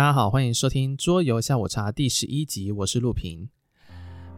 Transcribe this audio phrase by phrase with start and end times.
[0.00, 3.46] 大家好，欢迎收听桌游下午茶第十一集，我是陆平。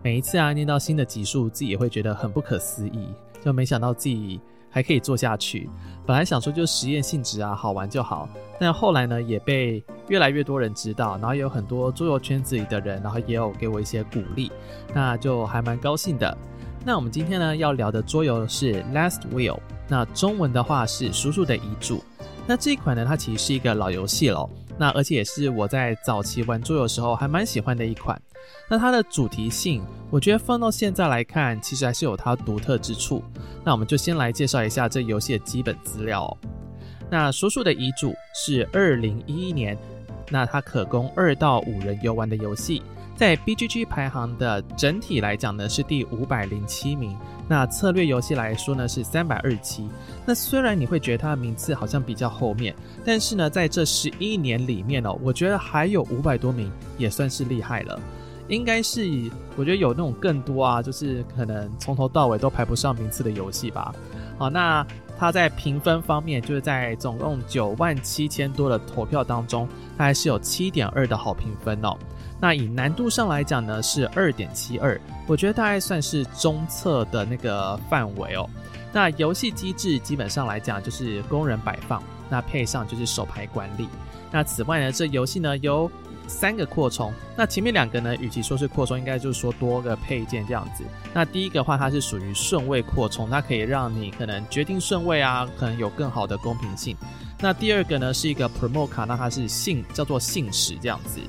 [0.02, 3.06] 每一次啊，念到新的集数，自己也会觉得很不可思议，
[3.40, 5.70] 就没想到自己还可以做下去。
[6.04, 14.50] 本来想说就实验性质啊，好玩就好，但后来呢，也被越来越多人知道，然后也有很多桌游圈子里的人，然后也有给我一些鼓励，
[14.92, 16.36] 那就还蛮高兴的。
[16.84, 22.02] 那我们今天呢要聊的桌游是 Last Will，那中文的话是叔叔的遗嘱。
[22.48, 24.50] 那这一款呢，它其实是一个老游戏咯。
[24.78, 28.20] 那而且也是我在早期玩桌游时候还蛮喜欢的一款。
[28.68, 33.22] 那它的主题性，我觉得放到现在来看，其实还是有它独特之处。
[33.64, 36.36] 那我们就先来介绍一下这游戏的基本资料哦。
[37.10, 39.78] 那叔叔的遗嘱是二零一一年，
[40.30, 42.82] 那它可供二到五人游玩的游戏。
[43.22, 47.16] 在 BGG 排行的整体来讲呢，是第五百零七名。
[47.46, 49.88] 那策略游戏来说呢，是三百二十七。
[50.26, 57.96] 那虽然你会觉得它的名次好像比较后面，但是呢，在这十一年里面哦，我觉得还有五百多名也算是厉害了。
[58.48, 63.94] 应该是我觉得有那种更多啊，就是可能从头到尾都排不上名次的游戏吧。
[64.36, 64.84] 好，那
[65.16, 71.96] 它在评分方面，就是在总共九万七千多的投票当中，它还是有七点二的好评分哦。
[72.42, 78.50] 那以难度上来讲呢，是二点七二，我觉得大概算是中测的那个范围哦。
[78.92, 83.88] 那游戏机制基本上来讲就是工人摆放，那配上就是手牌管理。
[84.32, 85.88] 那此外呢，这游戏呢有
[86.26, 87.12] 三个扩充。
[87.36, 90.82] 那前面两个呢，与其说是扩充，应该就是说多个配件这样子。
[91.14, 96.96] 那第一个话，它是属于顺位扩充，它可以让你可能决定顺位啊，可能有更好的公平性。
[97.38, 101.20] 那第二个呢，是一个 promo 卡，那它是信叫做信使这样子。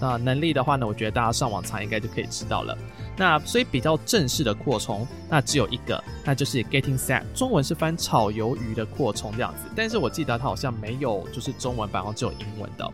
[0.00, 2.76] 那能力的话呢，我觉得大家上网查应该就可以知道了。
[3.16, 9.70] 那所以比较正式的扩充，那只有一个，那就是 Getting Set，中文是翻炒鱿鱼的扩充这样子。
[9.76, 12.90] 但是我记得它好像没有就是中文版，好像只有英文的。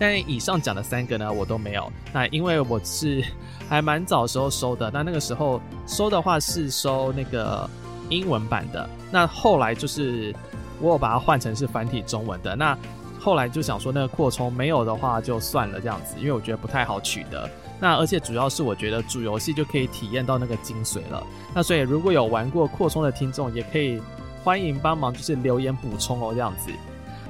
[0.00, 1.92] 但以上讲的三个呢，我都没有。
[2.12, 3.24] 那因为我是
[3.68, 7.68] 还蛮早时候收的，那那个时候收的话是收那个
[8.08, 8.88] 英文版的。
[9.12, 10.34] 那后来就是
[10.80, 12.56] 我有把它换成是繁体中文的。
[12.56, 12.76] 那
[13.28, 17.46] 后来就想说，那个扩充没有的话就算了这样子，因为我觉得不太好取得。
[17.78, 21.22] 那而且主要是我觉得主游戏就可以体验到那个精髓了。
[21.54, 24.00] 那所以如果有玩过扩充的听众，也可以
[24.42, 26.70] 欢迎帮忙就是留言补充哦这样子。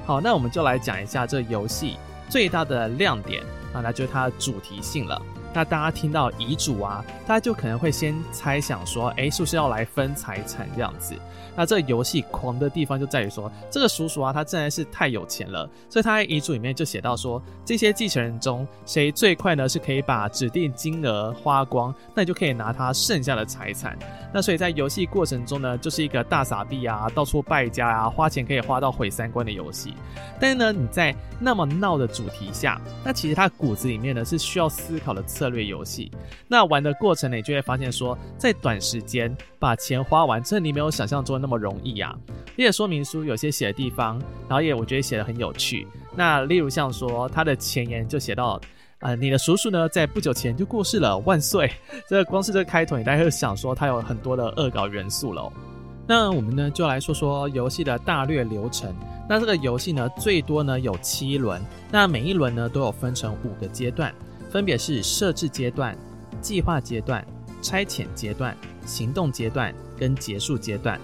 [0.05, 1.97] 好，那我们就来讲一下这游戏
[2.29, 3.43] 最大的亮点
[3.73, 5.21] 啊，那就是它的主题性了。
[5.53, 11.15] 那大家听到遗嘱啊，大家就可能会先猜想说，哎，是不是要来分财产这样子？
[11.55, 23.97] 那这个游戏狂的地方就在于说，这个叔叔啊，他真的是太有钱了，所以他在遗嘱里面就写到说，这些继承人中谁最快呢，是可以把指定金额花光，那你就可以拿他剩下的财产。
[24.31, 29.93] 那所以在游戏过程中呢，就是一个大傻逼啊，到处败家啊，花钱可以花到毁三观的游戏。
[30.39, 36.11] 但是呢，你在那么闹的主题下，那其实他骨子里面呢是需要思考的策略游戏。
[36.49, 42.13] 那玩的过程呢，你就会发现说，在短时间把钱花完，真的你没有想象中那么容易啊。
[42.57, 44.19] 这些说明书有些写的地方，
[44.49, 45.87] 然后也我觉得写的很有趣。
[46.13, 48.59] 那例如像说，它的前言就写到。
[49.01, 51.71] 呃，你的叔叔呢，在不久前就过世了，万岁！
[52.05, 55.49] 这光是这个开头，你大概会想说，它有很多的恶搞元素了。
[56.05, 58.93] 那我们呢，就来说说游戏的大略流程。
[59.29, 64.13] 那这个游戏呢，最多呢有七轮，那每一轮呢都有分成五个阶段，
[64.49, 65.97] 分别是设置阶段、
[66.41, 67.25] 计划阶段、
[67.61, 68.55] 差遣阶段、
[68.85, 70.99] 行动阶段跟结束阶段。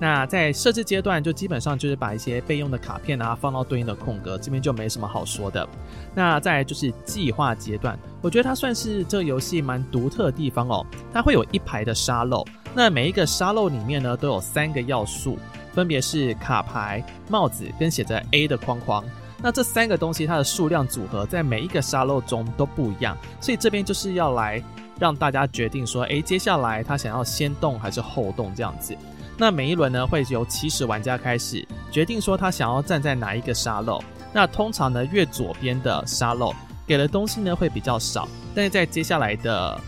[0.00, 5.66] 那在设置阶段，就基本上就是把一些备用的卡片啊放到对应的空格，这边就没什么好说的。
[6.14, 10.84] 那再就是计划阶段，我觉得它算是这个游戏蛮独特的地方哦。
[11.12, 12.44] 它会有一排的沙漏，
[12.74, 15.38] 那每一个沙漏里面呢都有三个要素，
[15.72, 19.04] 分别是卡牌、帽子跟写着 A 的框框。
[19.44, 24.62] 那这三个东西它的数量组合在每一个沙漏中都不一样，所以这边就是要来
[24.98, 28.96] 让大家决定说，诶，接下来他想要先动还是后动这样子。
[29.36, 34.02] 那每一轮呢，会由起始玩家开始决定说他想要站在哪一个沙漏。
[34.32, 36.50] 那通常呢，越左边的沙漏
[36.86, 39.78] 给的东西呢会比较少，但是在接下来的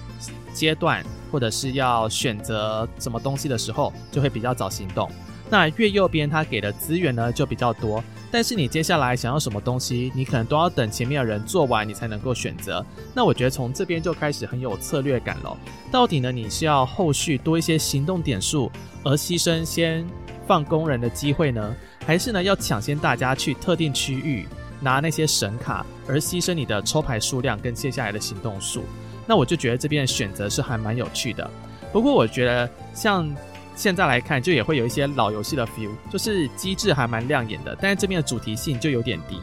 [0.52, 1.02] 阶段
[1.32, 5.10] 或者是要选择什么东西的时候，就会比较早行动。
[5.48, 12.84] 那越右边他给的资源呢就比较多，但是你接下来想要什么东西，你可能都要等前面的人做完，你才能够选择。
[13.14, 15.56] 那我觉得从这边就开始很有策略感了。
[15.90, 18.70] 到底呢，你是要后续多一些行动点数？
[19.04, 20.04] 而牺牲先
[20.46, 21.74] 放工人的机会呢，
[22.04, 24.46] 还是呢要抢先大家去特定区域
[24.80, 28.84] 拿那些神卡，而牺牲你的抽牌数量跟接下来的行动数？
[29.26, 31.48] 那我就觉得这边的选择是还蛮有趣的。
[31.92, 33.32] 不过我觉得像
[33.76, 39.38] 现在来看，就也会有一些老游戏的 feel，就是机制还蛮亮眼的，但是这边的主题性就有点低。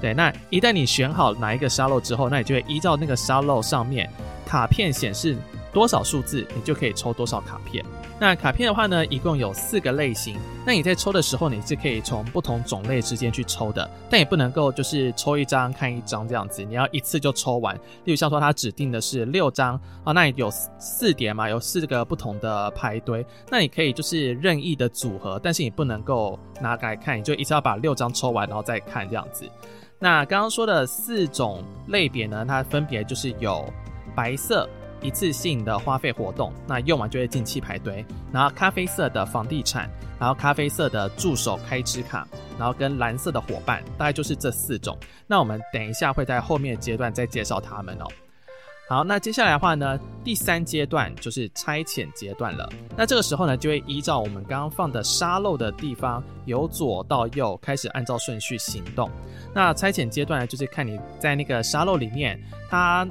[0.00, 4.08] 对，那一旦你选好哪一个沙漏之后，那你就会依照那个沙漏上面
[4.46, 5.36] 卡片显示
[5.72, 7.84] 多少数字，你就可以抽多少卡片。
[8.22, 10.38] 那卡片的话呢，一共有四个类型。
[10.64, 17.74] 那你在抽的时候，你是可以从不同种类之间去抽的，但也不能够就是抽一张看一张这样子，你要一次就抽完。
[18.04, 19.74] 例如像说它指定的是六张
[20.04, 20.48] 啊，那有
[20.78, 29.44] 四叠嘛，有四个不同的牌堆，那你可以就是任意的组合，但是你不能够拿来看，你就一次要把六张抽完，然后再看这样子。
[29.98, 33.68] 那刚刚说的四种类别呢，它分别就是有
[34.14, 34.68] 白色。
[35.02, 38.04] 一次性的花费活动，那用完就会进弃牌堆。
[38.32, 42.26] 然后咖啡色的房地产，然后咖啡色的助手开支卡，
[42.58, 44.96] 然后跟蓝色的伙伴，大概就是这四种。
[45.26, 48.06] 那我们等一下会在后面的阶段再介绍他们哦。
[48.88, 52.68] 好，那接下来的话呢，第三阶段就是差遣阶段了。
[52.94, 59.10] 那这个时候呢，就会依照我们刚刚放的沙漏的地方，由左到右开始按照顺序行动。
[59.54, 62.38] 那差遣阶段呢，就是看你在那个沙漏里面，
[62.68, 63.08] 它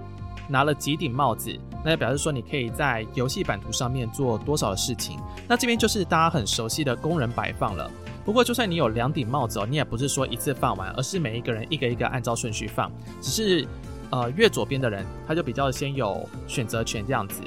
[0.47, 1.57] 拿了几顶帽子。
[1.83, 5.19] 那就表示说，你可以在游戏版图上面做多少的事情。
[5.47, 7.89] 那这边就是大家很熟悉的工人摆放了。
[8.23, 12.91] 不过，就算你有两顶帽子哦，你也不是说一次放完，而是每一个人一个一个按照顺序放。
[13.19, 13.67] 只是，
[14.11, 17.41] 呃，越左边的人他就比较先有选择权这样子。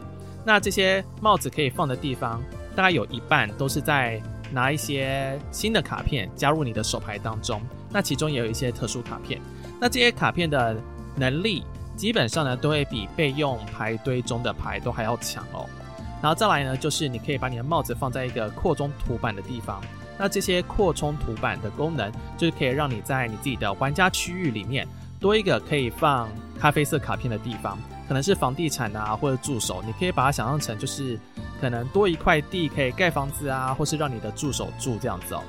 [0.45, 2.43] 那这些帽子可以放的地方，
[2.75, 4.21] 大概有一半都是在
[4.51, 7.63] 拿一些新的卡片加入你的手牌当中。
[7.93, 9.41] 那其中也有一些特殊卡片。
[9.81, 10.77] 那这些卡片的
[11.15, 11.63] 能力。
[11.97, 15.69] 基本上呢，都会比备用牌堆中的牌都还要强哦。
[16.23, 19.81] 然后再来呢，就是你可以把你的帽子放在一个扩充图板的地方。
[20.19, 24.87] 那这些扩充图板的功能，就是可以让你在你自己的玩家区域里面
[25.21, 27.77] 多一个可以放咖啡色卡片的地方，
[28.07, 31.19] 可能是房地产啊，或者助手，你可以把它想象成就是
[31.61, 35.43] 可能多一块地可以盖房子啊，或是让你的助手住这样子哦。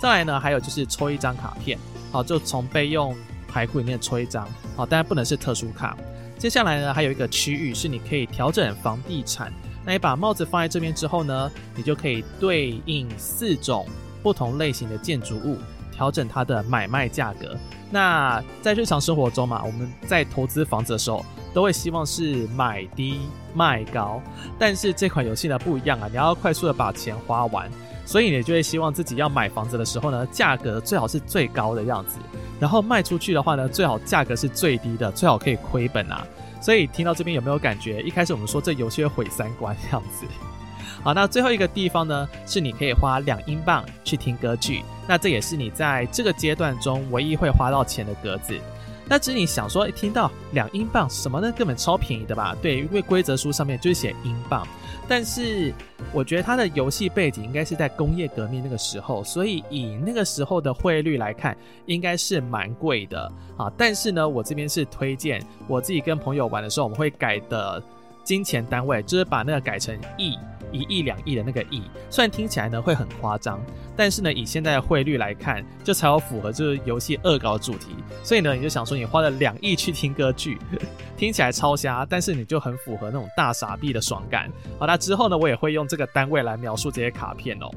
[0.00, 1.78] 再来呢，还有就是抽一张卡片，
[2.12, 3.16] 好，就从备用。
[3.58, 4.46] 牌库里面抽一张，
[4.76, 5.96] 好，当然不能是特殊卡。
[6.38, 9.52] 接下来呢，还有一个区域是你可以调整房地产。
[9.84, 13.84] 那你把帽子放在这边之后呢，你就可以对应四种
[14.22, 15.58] 不同类型的建筑物，
[15.90, 17.56] 调整它的买卖价格。
[17.90, 23.18] 那在日常生活中嘛，我们在投资房子的时候，都会希望是买低
[23.54, 24.22] 卖高。
[24.56, 27.68] 但是这款游戏呢不一样啊，你要快速的把钱花完，
[28.08, 32.16] 所以你就会希望自己要买房子的时候呢，价格最好是最高的样子。
[32.58, 36.26] 然后卖出去的话呢，最好价格是最低的，最好可以亏本啊。
[36.58, 38.00] 所以听到这边有没有感觉？
[38.00, 40.24] 一开始我们说这游戏会毁三观这样子。
[41.04, 44.82] 好，那最后一个地方呢，是你可以花两英镑去听歌剧。
[45.06, 48.58] 那这也是你在这个阶段中唯一会花到钱的格子。
[49.06, 51.52] 那只是你想说，一听到两英镑什么呢？
[51.52, 52.56] 根本超便宜的吧？
[52.62, 54.66] 对，因为规则书上面就是写英镑。
[55.08, 55.72] 但是
[56.12, 61.56] 我觉得它的游戏背景应该是在工业革命那个时候，所以以那个时候的汇率来看，
[61.86, 63.72] 应该是蛮贵的啊。
[63.76, 67.82] 但是呢，我这边是推荐我自己跟朋友玩的时候，我们会改的
[68.22, 70.38] 金钱单位，就是把那个改成亿。
[70.72, 73.60] 一亿两亿的那个亿，虽然听起来呢会很夸张，
[73.96, 77.94] 但是呢以现在的汇率来看，就才有符合这个游戏恶搞主题。
[78.22, 80.58] 所以呢你就想说，你花了两亿去听歌剧，
[81.16, 84.50] 听起来超瞎，但是你就很符合那种大傻逼的爽感。
[84.78, 87.70] 好，那之后呢我也会用这个单位来描述这些卡片哦。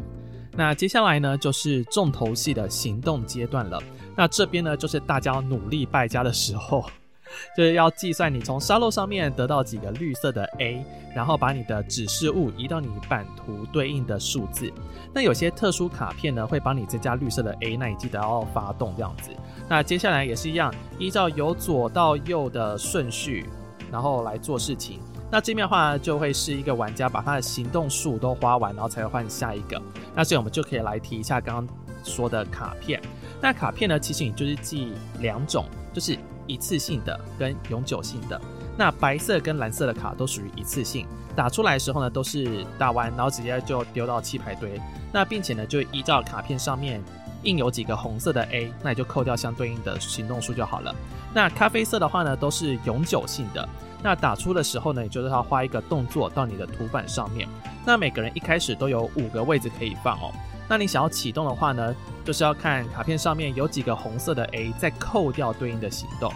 [0.53, 3.81] 那接下来呢就是重头戏的行动阶段了。
[4.15, 6.85] 那这边呢就是大家努力败家的时候。
[7.55, 10.83] 就是要计算你从沙漏上面得到几个绿色的 A，
[11.15, 14.71] 然后把你的指示物移到你版图对应的数字。
[15.13, 19.31] 那有些特殊卡片呢，会帮你增加绿色的 A，那你记得要发动这样子。
[19.67, 23.45] 那接下来也是一样，依照由左到右的顺序，
[23.91, 24.99] 然后来做事情。
[25.29, 29.81] 那这边的话就会是一个玩家把他的行动数都花完，然后才会换下一个。
[30.13, 33.01] 那所以我们就可以来提一下刚刚说的卡片。
[33.41, 36.17] 那卡片呢，其实你就是记两种，就是。
[36.51, 38.39] 一次性的跟永久性的，
[38.77, 44.79] 那白色跟蓝色的卡都属于一次性，打出来的时候呢都是打完，然后直接就丢到弃牌堆。
[45.13, 47.01] 那并且呢就依照卡片上面
[47.43, 50.93] 印有几个红色的 A，那你就扣掉相对应的行动数就好了。
[51.33, 53.67] 那咖啡色的话呢都是永久性的，
[54.03, 57.47] 那打出的时候呢，也就是要画一个动作到你的图板上面。
[57.85, 60.31] 那每个人一开始都有五个位置可以放哦。
[60.71, 66.31] 那你想要启动的话呢，就是要看卡片上面有几个红色的 A，再扣掉对应的行动。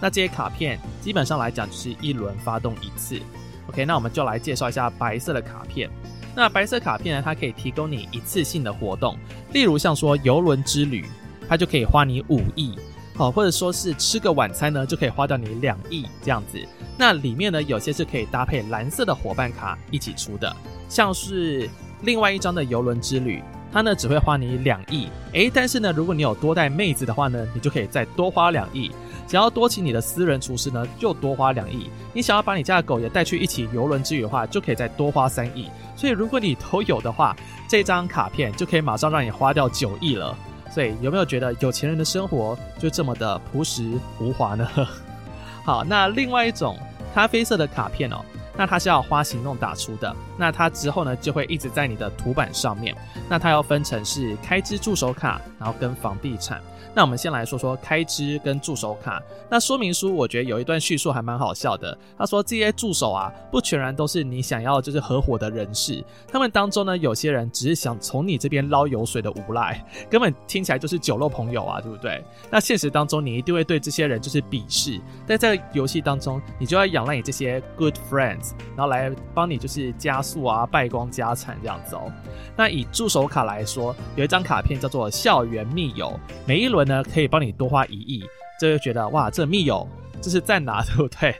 [0.00, 3.20] 那这些卡片基本上来讲就是一轮发动一次。
[3.66, 5.90] OK，那我们就来介绍一下白色的卡片。
[6.36, 9.18] 那白色卡片呢，它可以提供你一次性的活动，
[9.52, 11.04] 例如像说游轮之旅，
[11.48, 12.78] 它就可以花你五亿，
[13.16, 16.64] 好，或者说是吃个晚餐呢，就可以花掉你两亿这样子。
[16.96, 20.54] 那里面呢，有些是可以搭配蓝色的伙伴卡一起出的，
[20.88, 21.68] 像是
[22.02, 23.42] 另外一张的游轮之旅。
[23.72, 28.90] 他呢只会花你两亿，诶，但是呢，如果你有多带妹子的话呢，你就可以再多花两亿。
[29.28, 31.88] 想要多请你的私人厨师呢，就多花两亿。
[32.12, 35.68] 你想要把你家的狗也带去一起游轮之旅的话，就可以再多花三亿。
[35.94, 37.36] 所以如果你都有的话，
[37.68, 40.36] 这张卡片就可以马上让你花掉九亿了。
[40.72, 44.68] 所以有没有觉得有钱人的生活就这么的朴实无华呢？
[45.64, 46.76] 好，那另外一种
[47.14, 48.24] 咖啡色的卡片哦。
[48.56, 52.94] 那它是要花行动打出的，那它之后呢就会一直在你的图板上面。
[53.28, 56.60] 那它要分成是开支助手卡，然后跟房地产。
[56.94, 59.22] 那我们先来说说开支跟助手卡。
[59.48, 61.96] 那说明书我觉得有一段叙述还蛮好笑的。
[62.18, 72.22] 他说这些助手啊，不全然都是你想要就是合伙的人士，他们当中呢有些人只是想从你这边捞油水的无赖，根本听起来就是酒肉朋友啊，对不对？
[72.50, 78.50] 那现实当中你一定会对这些人就是鄙视，但在游戏当中你就要仰赖你这些 good friends。
[78.76, 82.10] 然后来帮你就是加速啊，败光家产这样子哦。
[82.56, 88.24] 那以助手卡来说，有一张卡片叫做校园密友，每一轮呢可以帮你多花一亿，
[88.58, 89.86] 这就觉得哇，这密友
[90.20, 91.34] 这是在哪， 对不对？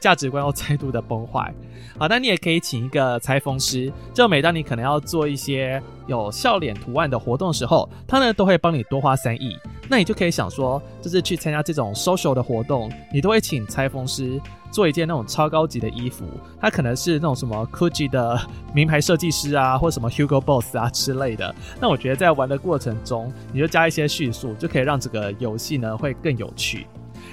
[0.00, 1.52] 价值观又再度的崩坏。
[1.98, 9.56] 好，那你也可以请一个裁缝师，就每当你可能要做一些有笑脸图案的活动的时候，他呢都会帮你多花三亿。
[9.88, 14.40] 那你就可以想说，就是去参加这种 social 的活动，你都会请裁缝师。
[14.76, 16.26] 做一件那种超高级的衣服，
[16.60, 18.38] 它可能是那种什么 Gucci 的
[18.74, 21.54] 名牌设计师啊，或什么 Hugo Boss 啊之类的。
[21.80, 26.86] 那我觉得在玩的过程中，你就加一些叙述，就可以让这个游戏呢会更有趣。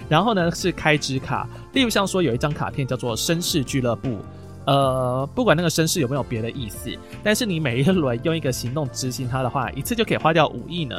[0.07, 4.19] 然后呢是开支卡，例如像说有一张卡片叫做绅士俱乐部，
[4.65, 6.89] 呃，不管那个绅士有没有别的意思，
[7.21, 10.95] 但是你每一轮用一个行动执行它的话，一次就可以花掉五亿呢。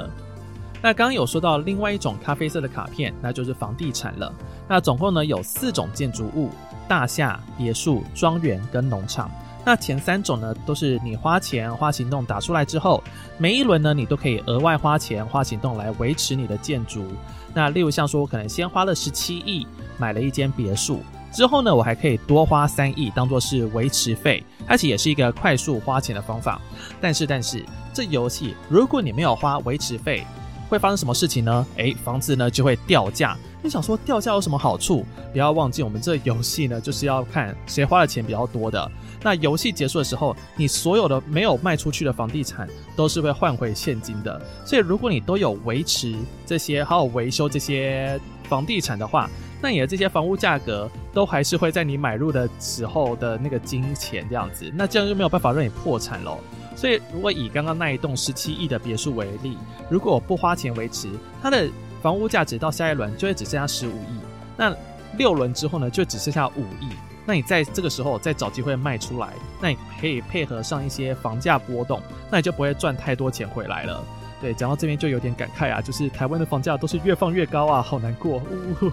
[0.85, 4.31] 那刚刚有说到另外一种咖啡色的卡片，那就是房地产了。
[4.69, 6.51] 那总共呢有四种建筑物：
[6.87, 9.31] 大厦、别墅、庄园跟农场。
[9.65, 13.03] 那前三种呢都是你花钱花行动打出来之后，
[13.39, 17.07] 每一轮呢你都可以额外花钱花行动来维持你的建筑。
[17.55, 21.01] 那例如像说，我可能先花了十七亿买了一间别墅，
[21.33, 26.61] 之后呢我还可以多花三亿当做是维持费，而且也是一个快速花钱的方法。
[27.01, 27.65] 但是但是
[27.95, 30.27] 这游戏如果你没有花维持费，
[30.75, 31.65] 会发生什么事情呢？
[31.77, 33.37] 诶，房子呢就会掉价。
[33.63, 35.07] 你想说掉价有什么好处？
[35.33, 38.91] 不要忘记，我们这游戏呢就是要看谁花的钱比较多的。
[39.23, 44.39] 那游戏结束的时候，你所有的没有卖出去的房地产都是会换回现金的。
[44.67, 46.15] 所以如果你都有维持
[46.45, 49.31] 这些，还有维修这些房地产的话，
[49.63, 54.71] 那你的这些房屋价格都还是会在你买入的时候的那个金钱这样子。
[54.75, 56.39] 那这样就没有办法让你破产喽。
[56.77, 59.57] 所以，如果以刚刚那一栋十七亿的别墅为例，
[59.89, 61.09] 如果我不花钱维持，
[61.43, 61.69] 它的
[62.03, 64.19] 房屋价值到下一轮就会只剩下十五亿。
[64.57, 64.75] 那
[65.17, 66.89] 六轮之后呢，就只剩下五亿。
[67.27, 72.01] 那你在这个时候再找机会卖出来，那你可以配合上一些房价波动，
[72.31, 74.05] 那你就不会赚太多钱回来了。
[74.43, 78.39] 对，讲到这边就有点感慨啊，就是台湾的房价都是越放越高啊，好难过。
[78.39, 78.93] 呜呜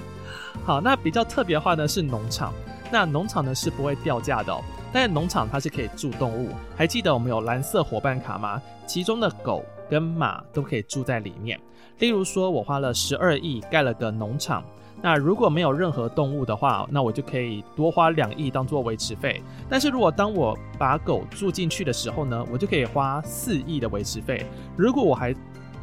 [0.62, 2.52] 好，那比较特别的话呢是农场，
[2.92, 4.54] 那农场呢是不会掉价的。
[4.92, 8.60] 但农场它是可以住动物，还记得我们有蓝色伙伴卡吗？
[8.86, 11.58] 其中的狗跟马都可以住在里面。
[11.98, 14.64] 例如说，我花了十二亿盖了个农场，
[15.02, 19.42] 那如果没有任何动物的话，那我就可以多花两亿当做维持费。
[19.68, 24.44] 但是如果当我把狗住进去的时候呢，我就可以花四亿的维持费。
[24.76, 25.34] 如果我还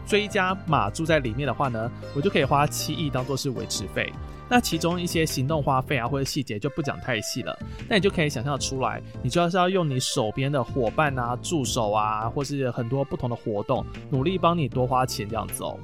[0.05, 4.11] 追加马住在里面的话呢，我就可以花七亿当做是维持费。
[4.50, 7.58] 那其中一些行动花费啊，或者细节就不讲太细了。
[7.89, 15.77] 那你就可以想象出来，你主要是要用你手边的伙伴啊、助手啊，或是很多不同的活动，努力帮你多花钱这样子哦。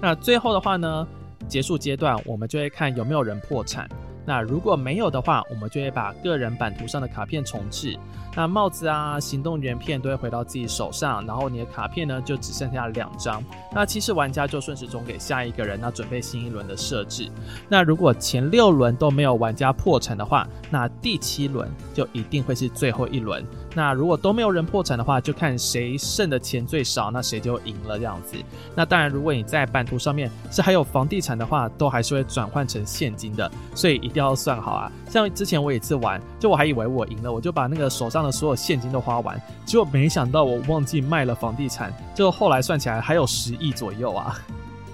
[0.00, 1.06] 那最后的话呢，
[1.48, 3.88] 结束阶段我们就会看有没有人破产。
[4.24, 7.98] 那如果没有的话，我们就会把个人版图上的卡片重置。
[8.38, 13.42] 那帽子啊、行动圆片都会回到自己手上，然后你的卡片呢就只剩下两张。
[13.74, 17.28] 那其实玩家就顺时钟给下一个人，那准备新一轮的设置。
[17.68, 23.44] 那如果前六轮都没有玩家破产的话，那第七轮就一定会是最后一轮。
[23.74, 28.36] 那如果都没有人破产的话，就看谁剩的钱最少，那谁就赢了这样子。
[28.72, 34.92] 那当然，如果你在版图上面是还有房地产的话，都还是会转换成现金的，所以一定要算好啊。
[35.08, 44.38] 像之前我有一次玩，就我还以为我赢了，我就把那个手上的所有现金都花完，结果没想到我忘记卖了房地产，就后来算起来还有十亿左右啊。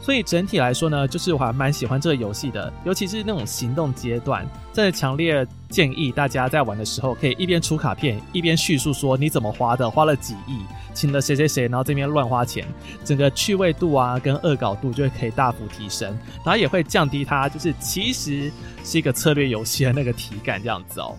[0.03, 4.47] 所以整体来说呢，就是我还蛮喜欢这个游戏的，尤其是那种行动阶段。
[4.71, 10.59] 真的强烈建议大家在玩的时候，可以一边出卡片，一边叙述说你怎么花的，花了几亿，
[10.93, 12.67] 请了谁谁谁，然后这边乱花钱，
[13.03, 16.11] 整个趣味度啊跟恶搞度就会可以大幅提升，
[16.45, 18.53] 然后也会降低它就是其实
[18.85, 21.17] 是一个策略游戏的那个体感这样子哦。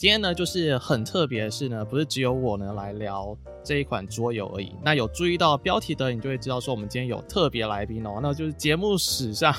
[0.00, 4.74] 今天呢，就是很特别的是呢，不是只有我呢来聊这一款桌游而已。
[4.82, 9.54] 那有注意到标题的，你就会知道说，我们今天有特别来宾哦，那就是节目史上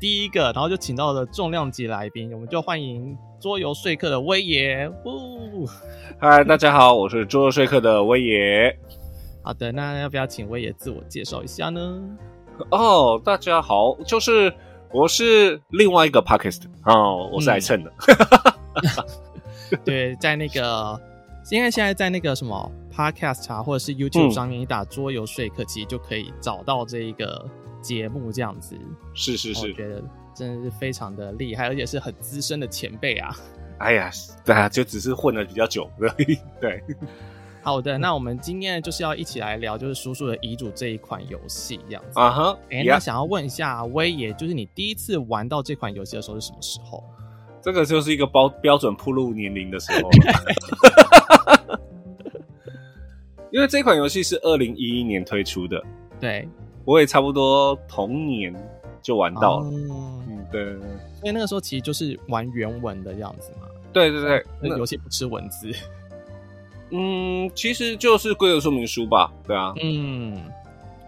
[0.00, 4.88] 第一个，然后就请到了重量级来宾，我们就欢迎桌游说客的威爷。
[5.04, 5.68] 呜，
[6.18, 8.74] 嗨，大家好，我是桌游说客的威爷。
[9.42, 12.02] 好的，那要不要请威爷自我介绍一下呢？
[12.70, 14.50] 哦，大家好，就是
[14.90, 17.92] 我是另外一个 Podcast 哦，我是来蹭的。
[18.08, 19.21] 嗯
[19.84, 21.00] 对，在那个，
[21.50, 27.48] 因为现在在那个什么 Podcast 啊，或者是 YouTube 上面，你打桌游说客，其实就可以找到这一个
[27.80, 28.76] 节目这样子。
[29.14, 30.02] 是是是，我觉得
[30.34, 33.34] 真的是非常的厉害，而且是很资深的前辈啊。
[33.78, 34.10] 哎呀，
[34.44, 36.38] 对啊，就只是混的比较久而已。
[36.60, 36.80] 对，
[37.62, 42.20] 好的，那我们今天就是要一起来聊，就是叔叔的遗嘱这一款游戏这样子。
[42.20, 47.02] 啊哈，哎，那想要问一下威爷，就是你第一次玩到这款游戏的时候是什么时候？
[47.62, 50.10] 这个就是一个标标准铺路年龄的时候，
[53.52, 55.82] 因为这款游戏是二零一一年推出的，
[56.18, 56.48] 对，
[56.84, 58.52] 我也差不多同年
[59.00, 60.64] 就玩到了，嗯，嗯，对，
[61.20, 65.70] 所以那个时候其实就是玩原文的样子嘛，对对对，那游戏不吃文字，
[66.90, 70.34] 嗯，其实就是规则说明书吧，对啊，嗯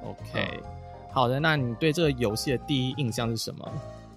[0.05, 0.63] ，OK，嗯，
[1.11, 3.73] 好的，那你对这个游戏的第一印象是什么？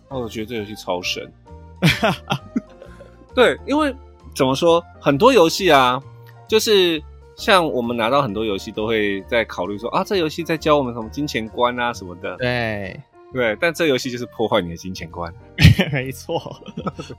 [0.10, 1.32] 哦，我觉得这游戏超神。
[3.36, 3.96] 对，因为
[4.36, 6.02] 怎么说，很多游戏啊，
[6.48, 7.02] 就是
[7.36, 12.36] 像我们拿到很多游戏，都会在考虑说啊，这游戏在教我们什么金钱观啊什么的。
[12.38, 13.00] 对
[13.32, 15.32] 对，但这游戏就是破坏你的金钱观。
[15.92, 16.42] 没错，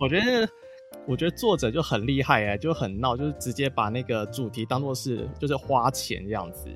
[0.00, 0.48] 我觉得，
[1.06, 6.68] 我觉得作者就很厉害哎，就很闹，就是直接把那个主题当做是就是花钱这样子。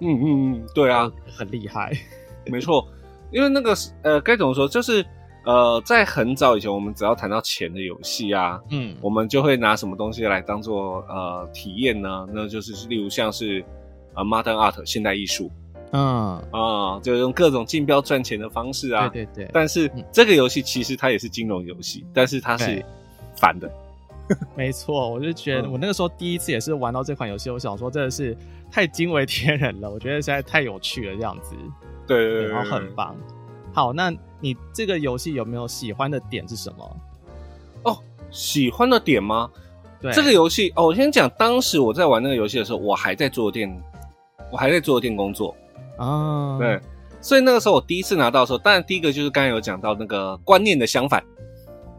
[0.00, 1.92] 嗯嗯嗯，对啊，很厉害。
[2.46, 2.88] 没错，
[3.30, 5.04] 因为那个呃，该怎么说，就是。
[5.44, 12.26] 呃，在很早以前，我们只要谈到钱的游戏啊，嗯，我们就会拿什么东西来当做呃体验呢？
[12.32, 13.62] 那就是例如像是
[14.14, 15.50] 呃 Modern Art 现代艺术，
[15.92, 19.50] 嗯啊、呃，就用各种竞标赚钱的方式啊，对对对。
[19.52, 22.82] 但是、嗯、这个游戏其实它也是金融游戏，但是它是
[23.36, 23.70] 反的。
[24.56, 28.34] 没错，我就觉得我那个时候第一次也是玩到这款游戏，我想说真的是
[28.70, 31.54] 太惊为天人了，我觉得实在太有趣了，这样子，
[32.06, 33.14] 对对对，对，然后很棒。
[33.74, 34.10] 好，那
[34.40, 36.96] 你这个游戏有没有喜欢的点是什么？
[37.82, 37.98] 哦，
[38.30, 39.50] 喜欢的点吗？
[40.00, 43.82] 对，这个游戏哦，我先讲，当时我在玩那个游戏的时候，我还在桌游店，
[44.52, 45.54] 我还在桌游店工作
[45.98, 46.06] 啊。
[46.06, 46.80] 哦、对，
[47.20, 51.22] 所以那个时候我第一次拿到的时候，当然第一个就是刚才有讲到那个观念的相反，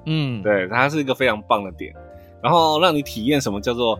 [0.06, 1.94] 嗯，对，它是一个非常棒的点，
[2.42, 4.00] 然后让你体验什么叫做。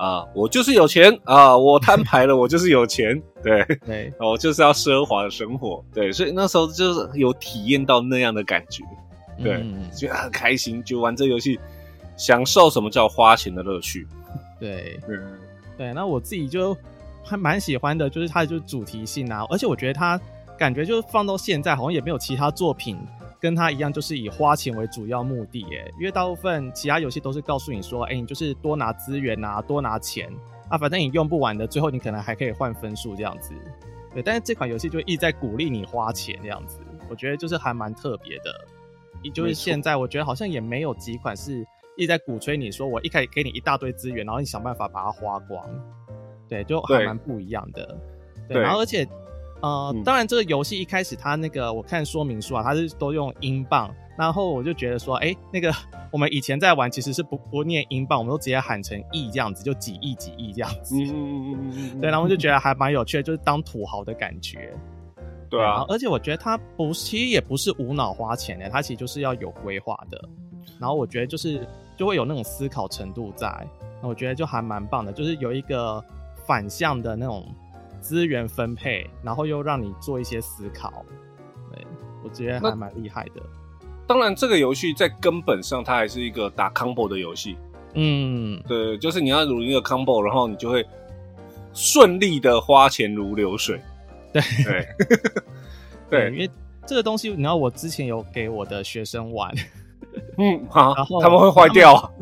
[0.00, 1.54] 啊，我就是有钱啊！
[1.54, 8.82] 我摊牌了， 我就是有钱，对对，我就是要奢华的生活，对，所以那时候就是有体验到那样的感觉，
[9.42, 11.60] 对，嗯、就很开心，就玩这游戏，
[12.16, 14.08] 享受什么叫花钱的乐趣，
[14.58, 15.38] 对，嗯，
[15.76, 16.74] 对，那我自己就
[17.22, 20.18] 还蛮喜欢的，就是它就是主题性啊，而且我觉得它
[20.56, 22.96] 感觉就是放到现在好像也没有其他作品。
[23.40, 25.92] 跟他一样，就是以花钱为主要目的，耶。
[25.98, 30.30] 因为大部分其他游戏都是告诉你说，哎、欸，你就是多拿资源啊，多拿钱
[30.68, 33.54] 啊，反正你用不完的，最后你可能还可以换分数这样子。
[34.12, 38.66] 对，但是这款游戏就一直在鼓励你花钱这样子，我觉得就是还蛮特别的。
[39.22, 45.66] 也就是现在，我觉得好像也没有几款是一直在鼓吹你说，我一开始给你一大堆资源，然后你想办法把它花光。
[46.48, 47.98] 对，就还蛮不一样的。
[48.48, 49.08] 对，对然后而且。
[49.62, 55.70] 呃，当然，这个游戏一开始它那个我看说明书啊，它是都用英镑，然后我就觉得说，哎，那个
[56.10, 60.96] 我们以前在玩其实是不不念英镑，我们都直接喊成亿这样子，就几亿几亿这样子。
[60.96, 64.72] 嗯嗯嗯嗯对，然后我就觉得还蛮有趣的，就是当土豪的感觉。
[65.50, 70.18] 对啊，而且我觉得它不，其实也不是无脑花钱的，它其实就是要有规划的。
[70.78, 71.68] 然后我觉得就是
[71.98, 73.46] 就会有那种思考程度在，
[74.00, 76.02] 那我觉得就还蛮棒的，就是有一个
[76.46, 77.44] 反向的那种。
[78.00, 81.04] 资源分配，然后又让你做一些思考，
[81.72, 81.86] 对，
[82.24, 83.42] 我觉得还蛮厉害的。
[84.06, 87.56] 当然，这个游戏在根本上它还是一个打 combo 的游戏。
[87.94, 90.84] 嗯，对，就是你要努一个 combo，然后你就会
[91.72, 93.80] 顺利的花钱如流水。
[94.32, 94.86] 对对
[96.10, 96.50] 对，因为
[96.86, 99.52] 这个东西，你知道，我之前有给我的学生玩，
[100.38, 102.12] 嗯，好，然后他们会坏掉。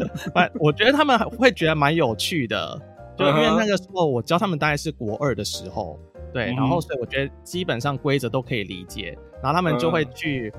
[0.58, 2.80] 我觉得他们会觉得蛮有趣的。
[3.16, 5.98] 就因为那个时候我教他们大概是国二的时候，
[6.32, 10.52] 对，然后所以我觉得基本上规则都可以理解，然后他们就会去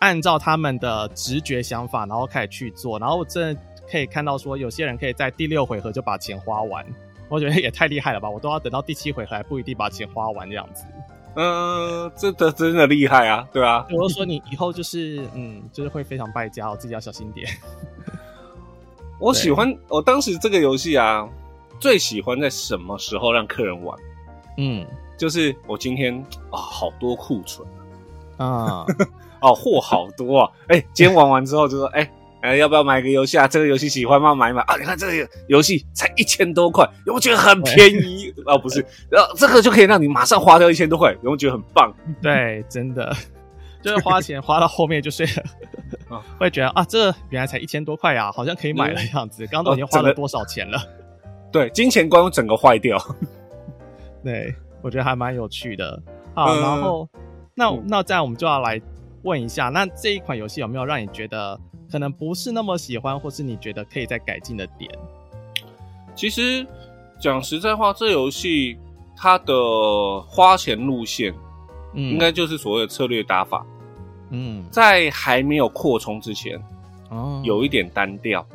[0.00, 6.84] 按照他们的直觉想法，然后开始去做，然后我真的可以看到说有些人可以在第六回合就把钱花完，
[7.28, 8.28] 我觉得也太厉害了吧！
[8.28, 10.84] 我都要等到第七回合还不一定把钱花完这样子。
[11.36, 13.86] 嗯，真的真的厉害啊，对啊。
[13.90, 17.48] 我就说你以后就是嗯，就是会非常败家，我自己要小心点。
[19.20, 21.28] 我喜欢我当时这个游戏啊，
[21.80, 23.98] 最喜欢在什么时候让客人玩？
[24.56, 24.86] 嗯，
[25.16, 26.14] 就是我今天
[26.50, 27.66] 啊、哦，好多库存
[28.36, 28.84] 啊，
[29.40, 30.50] 哦，货好多啊！
[30.68, 32.10] 哎、欸，今天玩完之后就说，哎、欸，
[32.40, 33.46] 哎、欸，要不要买个游戏啊？
[33.46, 34.34] 这个游戏喜欢吗？
[34.34, 34.76] 买买啊！
[34.76, 38.34] 你看这个游戏才一千多块，有没有觉得很便宜？
[38.46, 41.94] 啊， 不是，然后这个就可以让你马上花掉一千多块，有没有觉得很棒？
[42.20, 43.14] 对，真的。
[43.80, 45.24] 就是花钱花到后面就是
[46.36, 49.46] 会觉得啊，这原来才一千多块呀，好像可以买的样子。
[49.46, 50.82] 刚刚都已经花了多少钱了？
[51.50, 52.98] 对，金钱观整个坏掉。
[54.22, 56.00] 对，我觉得还蛮有趣的。
[56.34, 57.08] 好，嗯、然后
[57.54, 58.80] 那那这样我们就要来
[59.22, 61.58] 问一下，那这一款游戏有没有让你觉得
[61.90, 64.90] 可能不是那么喜欢，或是你觉得可以再改进的点？
[66.14, 66.66] 其实
[67.20, 68.78] 讲实在话，这游戏
[69.16, 69.54] 它的
[70.26, 71.34] 花钱路线。
[71.94, 73.64] 嗯，应该就是所谓的策略打法。
[74.30, 76.62] 嗯，在还没有扩充之前，
[77.08, 78.46] 哦，有一点单调。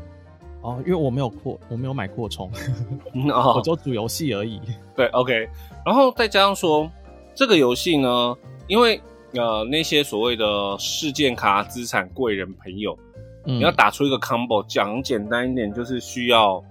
[0.64, 2.50] 哦，因为我没有扩，我没有买扩充，
[3.32, 4.60] 哦， 我就主游戏而已。
[4.96, 5.48] 对，OK。
[5.86, 6.90] 然后再加上说，
[7.36, 8.36] 这个游戏呢，
[8.68, 9.00] 因为
[9.34, 10.46] 呃那些所谓的
[10.80, 12.98] 事件卡、资产贵人朋友，
[13.46, 16.64] 嗯，你要打出一个 combo，讲简单一点，就是需要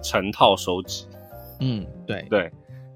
[0.00, 1.06] 成套收集。
[1.60, 2.50] 嗯，对对。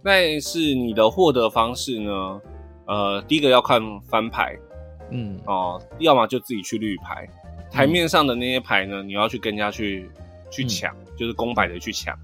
[0.04, 2.40] 但是你的获得方式呢？
[2.86, 4.56] 呃，第一个要看翻牌，
[5.10, 7.28] 嗯哦、呃，要么就自己去绿牌，
[7.70, 10.08] 台面上的那些牌呢，你要去跟人家去
[10.50, 12.18] 去抢，嗯、就是公摆的去抢，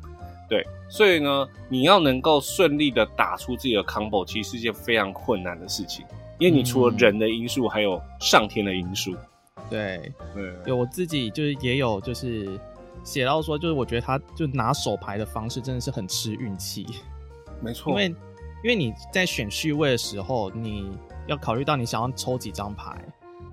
[0.48, 6.04] 对，所以呢，你要能够顺利的打出自己的 combo，其实是一件非常困难的事情，
[6.38, 9.14] 因为你除了人的因素，还有上天的因素。
[9.70, 12.58] 对，对，有，我自己就是也有就是
[13.02, 16.86] 写到说，就是我觉得他就拿手牌的方式真的是很吃运气，
[17.60, 18.14] 没错，因为。
[18.62, 20.90] 因为你在选序位的时候，你
[21.26, 22.96] 要考虑到你想要抽几张牌，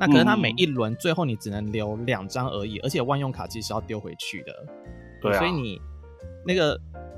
[0.01, 4.51] 那可能它每一轮最后你只能留两张而已，而且万用卡其实是要丢回去的。
[5.21, 5.37] 对啊。
[5.37, 5.79] 所以你
[6.43, 6.75] 那个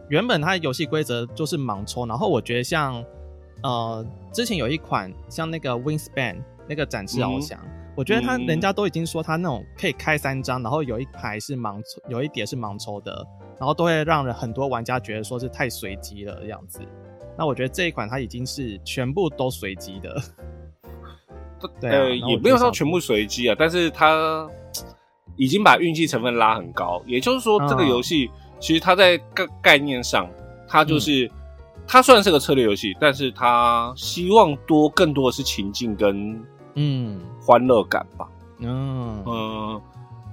[0.09, 3.01] 原本它的游戏规则就是盲抽，然后我觉得像
[3.63, 13.25] 呃之前有一款像那个 Wingspan 那个展翅翱翔，嗯、我觉得他人家都已经说他那种可以开三张，然后有一排是盲抽，有一叠是盲抽的，
[13.57, 16.81] 然后都会让人很多玩家觉得说是太随机了这样子。
[17.37, 20.21] 那我觉得这一款它已经是全部都随机的，
[21.80, 24.47] 对、啊，呃，也没有说全部随机啊，但是它
[25.36, 27.02] 已经把运气成分拉很高。
[27.06, 30.30] 也就是说，这个游戏其实它在概概念上，
[30.67, 31.32] 它就是、嗯、
[31.88, 36.41] 它虽然是个策略游戏，但是它希望多更多的是情境跟
[36.76, 38.28] 嗯欢乐感吧。
[38.60, 39.82] 嗯嗯，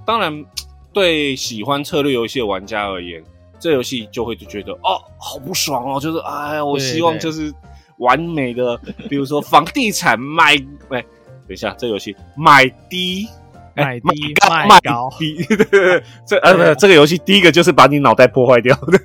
[0.05, 0.45] 当然，
[0.93, 3.23] 对喜欢策略游戏的玩家而言。
[3.59, 7.53] 这游戏就会就觉得哦，好不爽哦，就是哎呀，我希望就是
[7.97, 8.75] 完美的，
[9.07, 10.55] 比如说房地产卖，
[10.89, 11.05] 哎，
[11.51, 13.27] 等一下，这游戏买低，
[13.75, 18.99] 买低卖高，低， 对对对，这呃不，这个游戏第一个就是把你脑袋破坏掉的。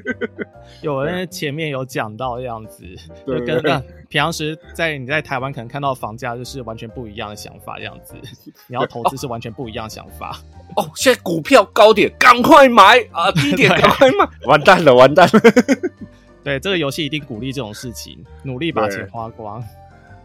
[0.80, 2.84] 有人前面有讲到这样子，
[3.26, 3.62] 就跟
[4.08, 8.14] 平常时在你在台湾可能看到房价就是完全不一样的想法，这样子，
[8.66, 10.38] 你要投资是完全不一样的想法。
[10.76, 13.30] 哦，现在股票高点，赶快买啊！
[13.32, 15.40] 低点赶快卖，完蛋了，完蛋了。
[16.42, 19.62] 对，这个游戏一定鼓励这种事情，努力把钱花光。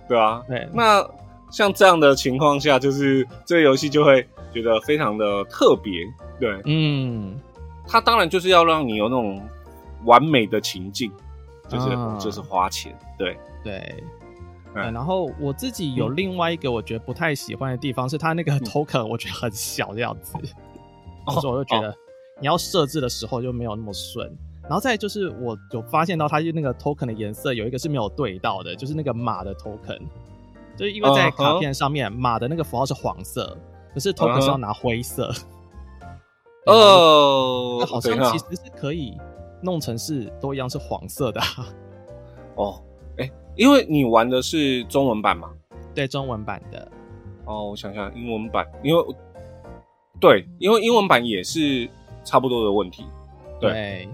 [0.08, 0.68] 对，啊，对。
[0.74, 1.08] 那
[1.52, 5.94] 像这样的情况下，就是这个游戏就会觉得非常的特别。
[6.40, 7.40] 对，嗯，
[7.88, 9.42] 它当然就是要让你有那种
[10.06, 11.12] 完美的情境，
[11.68, 12.98] 就是、嗯、就是花钱。
[13.18, 14.04] 对对。
[14.76, 20.48] 嗯、然后我自己有另外一个我觉得不太喜欢的地方，是它那个 token 我觉得很小的样子，所以、
[21.26, 21.96] 嗯、我就觉得
[22.40, 24.38] 你要设置的时候就没有那么顺。
[24.68, 30.00] 然后再就是我有发现到它就那个 token 的颜色有一个是没有对到的，就是那个马的 token，
[30.76, 33.58] 就是因为在卡片上面马的那个符号是黄色，
[33.94, 35.32] 可是 token 是要拿灰色。
[36.68, 39.18] 哦，好像其实是可以
[39.62, 41.48] 弄成是都一样是黄色的、啊。
[42.56, 42.82] 哦。
[43.56, 45.50] 因为你玩的是中文版嘛？
[45.96, 46.88] 对，中文版的。
[47.46, 49.04] 哦，我想想，英文版，因为
[50.20, 51.90] 对，因为英文版也是
[52.24, 53.04] 差不多的问题。
[53.60, 54.10] 对，对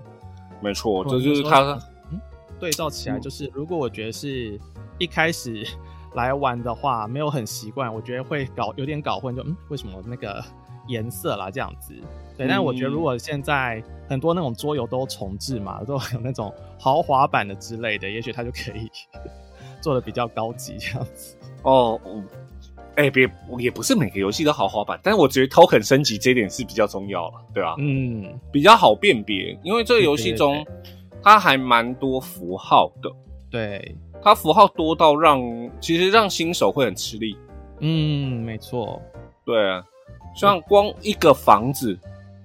[0.63, 1.77] 没错，这就是他。
[2.11, 2.19] 嗯，
[2.59, 4.57] 对照起来，就是如果我觉得是
[4.97, 5.67] 一开始
[6.13, 10.43] 来玩的话，没有很习惯，我觉得会搞有点搞混，就嗯，为什么那个
[10.87, 11.93] 颜色啦这样子？
[12.37, 18.89] 对，但我觉得如果现在很多那种桌游都重置嘛，都有那种豪华版的之类的，也许它就可以
[19.81, 21.35] 做的比较高级这样子。
[21.63, 21.99] 哦，
[22.95, 23.29] 哎、欸，别，
[23.59, 27.75] 也不是每个游戏都豪华版，但是我觉得 token 升级这一点是比较重要了，对吧、啊？
[27.79, 30.65] 嗯，比较好辨别，因为这个游戏中
[31.21, 33.11] 它还蛮多符号的，
[33.49, 35.41] 对，它符号多到让
[35.79, 37.37] 其实让新手会很吃力。
[37.79, 39.01] 嗯，没错，
[39.45, 39.83] 对啊，
[40.35, 41.97] 像光一个房子。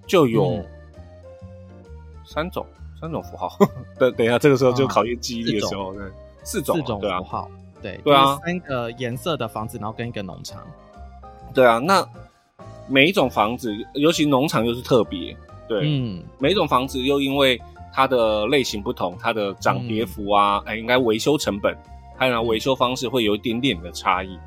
[0.09, 0.65] 就有
[2.25, 3.55] 三种、嗯、三种符号。
[4.01, 6.03] 等等一下，这个时候就考验记忆力的时候，对，
[6.43, 7.47] 四种四种符号，
[7.83, 10.67] 对、啊、对，对啊，三个颜色的房子，然后跟一个农场。
[11.55, 12.07] 对啊，那
[12.87, 15.37] 每一种房子，尤其农场又是特别，
[15.69, 17.61] 对，嗯，每一种房子又因为
[17.93, 21.77] 它的类型不同，它的涨跌幅啊，哎、嗯，应该维修成本，
[22.17, 24.39] 还有维修方式会有一点点的差异，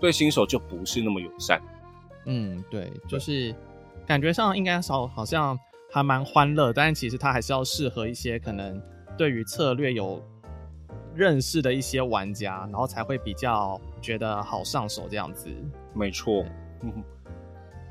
[0.00, 1.60] 对新手就不是那么友善。
[2.26, 3.54] 嗯，对，就是
[4.06, 5.58] 感觉上应该少，好像
[5.92, 8.80] 还蛮欢乐，但是其实它还是要适合一些可能
[9.16, 10.22] 对于策略有
[11.14, 15.48] 认识的一些玩家，然后才会比较觉得好上手这样子。
[15.92, 16.44] 没错，
[16.82, 16.92] 嗯，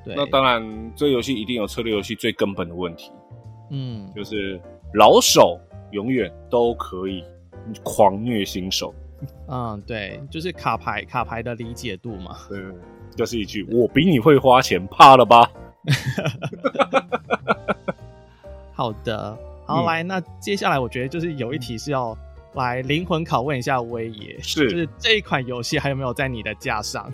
[0.03, 0.15] 对。
[0.15, 3.11] 那当然，这游戏一定有策略游戏最根本的问题，
[3.71, 4.59] 嗯，就是
[4.93, 5.59] 老手
[5.91, 7.23] 永远都可以
[7.83, 8.93] 狂虐新手。
[9.47, 12.35] 嗯，对，就是卡牌卡牌的理解度嘛。
[12.49, 12.61] 对。
[13.15, 15.47] 就是一句“我比你会花钱”，怕了吧？
[18.73, 22.17] 好的，好、嗯、来，那接下来我觉得就是有一题是要
[22.53, 27.11] 来灵魂拷问一下威爷，是就是这一款游戏还有没有在你的架上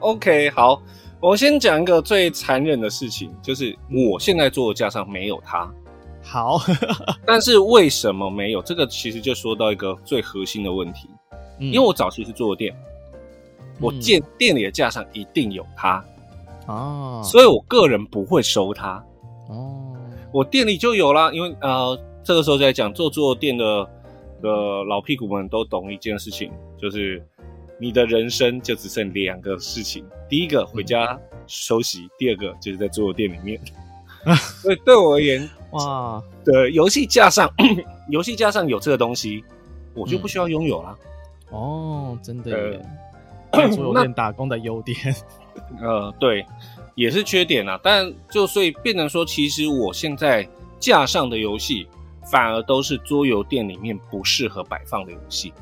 [0.00, 0.82] ？OK，好，
[1.20, 5.70] 我先讲一个最残忍的事情，就是我现在做的架上没有它。
[6.22, 6.58] 好，
[7.24, 8.60] 但是为什么没有？
[8.60, 11.08] 这个其实就说到一个最核心的问题，
[11.60, 12.74] 嗯、因为我早期是桌游店。
[13.78, 16.02] 我店店里的架上一定有它
[16.66, 19.04] 哦，所以我个人不会收它
[19.50, 19.94] 哦。
[20.32, 23.88] 我店里就有啦，因为呃，这个时候在讲做桌游店的
[24.46, 27.22] 的老屁股们都懂一件事情，就是
[27.78, 33.60] 你的人生就只剩两个事情：第一个回家休息，嗯、第二个就是在桌游店里面。
[34.62, 37.48] 所以对我而言，哇，对游戏架上，
[38.10, 39.44] 游戏架上有这个东西，
[39.94, 40.96] 我就不需要拥有啦、
[41.50, 41.58] 嗯。
[41.58, 42.86] 哦，真的耶。
[43.52, 44.96] 在桌游 店打工的优点，
[45.80, 46.44] 呃，对，
[46.96, 47.78] 也是缺点啊。
[47.82, 50.46] 但就所以变成说，其实我现在
[50.80, 51.86] 架上的游戏，
[52.30, 55.52] 反而都是桌游店里面不适合摆放的游戏。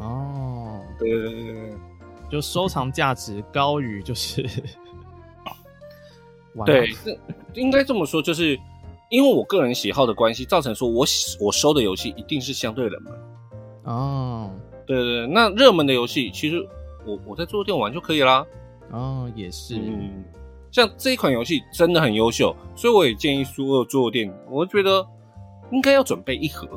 [0.00, 1.72] 哦，对对对对对，
[2.30, 4.42] 就收藏价值高于就是，
[6.66, 6.88] 对，
[7.54, 8.58] 应该这么说，就是
[9.10, 11.04] 因为我个人喜好的关系，造成说我
[11.40, 13.12] 我收的游戏一定是相对冷门。
[13.84, 14.50] 哦，
[14.86, 16.66] 对对对，那热门的游戏其实。
[17.06, 18.46] 我我在桌游店玩就可以啦。
[18.90, 19.76] 哦，也是。
[19.76, 20.24] 嗯，
[20.70, 25.06] 像这一款游戏真的很优秀，所以我也建议所有桌游店，我觉得
[25.74, 26.68] 应该要准备一盒。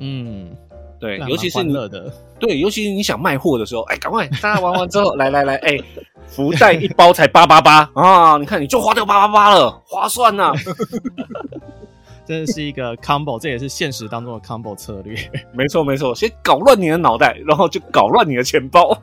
[0.00, 0.54] 嗯，
[1.00, 5.78] 对，尤其是你的，对，尤其是你想卖货的时候，哎，赶快大家玩完之后， 来来来，哎，
[6.26, 8.36] 福袋一包才八八八啊！
[8.38, 10.52] 你看你就花掉八八八了，划算呐、啊！
[12.26, 15.16] 真的是一个 combo，这也是现实当中的 combo 策略。
[15.54, 18.94] 没错没错，先搞乱你的脑袋，然后就搞乱你的钱包。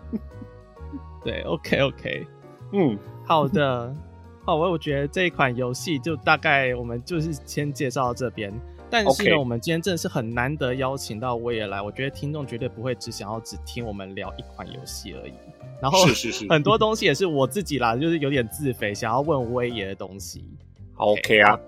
[1.23, 2.27] 对，OK OK，
[2.73, 2.95] 嗯，
[3.25, 3.91] 好的，
[4.45, 8.53] 好，我我觉得这一款游戏就大概我们就是先介绍到这边。
[9.03, 15.33] 但是呢我们今天真的是很难得邀请到威爷来，我觉得听众绝对不会只想要只听我们聊一款游戏而已。
[15.81, 20.49] 然后是是是， 很多东西也是我自己啦，就是有点自肥，想要问威爷的东西。
[20.95, 21.59] OK, okay 啊。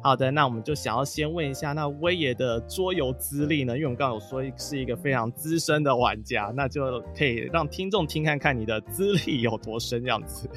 [0.00, 3.74] 好的，那我们就想要先问一下，那威爷的桌游资历呢？
[3.76, 10.48] 因为我们刚刚有说是一个非常资深的玩家，那就可以让听众听看看你的资历有多深，这样子。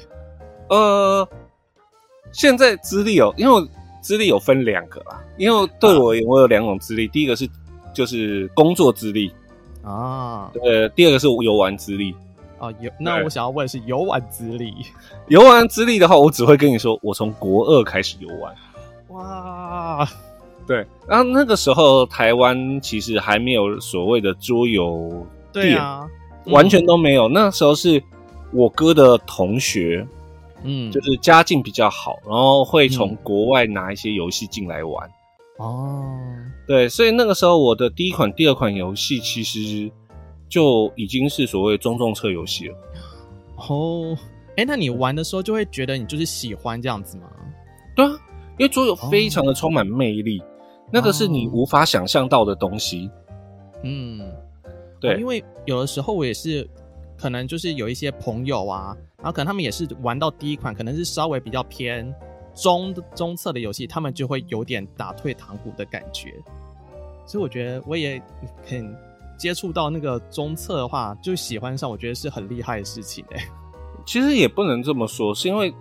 [0.68, 1.28] 呃，
[2.32, 3.68] 现在资历哦，因为
[4.02, 7.48] 资历有分两个啦，因为对我我有两种资历，啊、第一个是
[7.94, 9.32] 就是工作资历。
[9.82, 12.14] 啊，对，第二个是游玩资历。
[12.58, 12.70] 啊。
[12.80, 14.74] 游，那我想要问的是游玩资历，
[15.28, 18.54] 游玩资历的话，我只会跟你说，我从国二开始游玩。
[19.08, 20.08] 哇，
[20.66, 26.06] 对，然后那个时候台湾其实还没有所谓的桌游店，对啊，
[26.46, 27.28] 完全都没有。
[27.28, 28.02] 嗯、那时候是
[28.52, 30.06] 我哥的同学，
[30.64, 35.10] 嗯，就是家境比较好，然后会从国外拿一些游戏进来玩。
[35.58, 39.90] 哦、嗯，对，所以那个时候我的第一款、第二款游戏其实
[40.48, 42.76] 就已经是所谓中重车游戏了。
[43.56, 44.16] 哦，
[44.56, 47.24] 哎，那你玩的时候就会觉得你就是喜欢这样子吗？
[47.94, 48.10] 对啊。
[48.58, 50.44] 因为桌游非常的充满魅力，哦、
[50.92, 53.10] 那个是你无法想象到的东西。
[53.82, 54.20] 嗯，
[55.00, 56.68] 对、哦，因为有的时候我也是，
[57.16, 62.12] 可能就是有一些朋友啊，然后可能他们也是玩到第一款，可能是稍微比较偏
[62.54, 66.34] 中中侧的游戏，他们就会有点打退堂鼓的感觉。
[67.24, 68.20] 所以我觉得我也
[68.66, 68.94] 很
[69.38, 73.48] 接触到那个中侧的话，就喜欢上，我觉得是很厉害的事情哎、欸。
[74.04, 75.72] 其实也不能这么说，是因为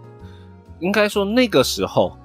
[0.79, 2.15] 应该说那个时候。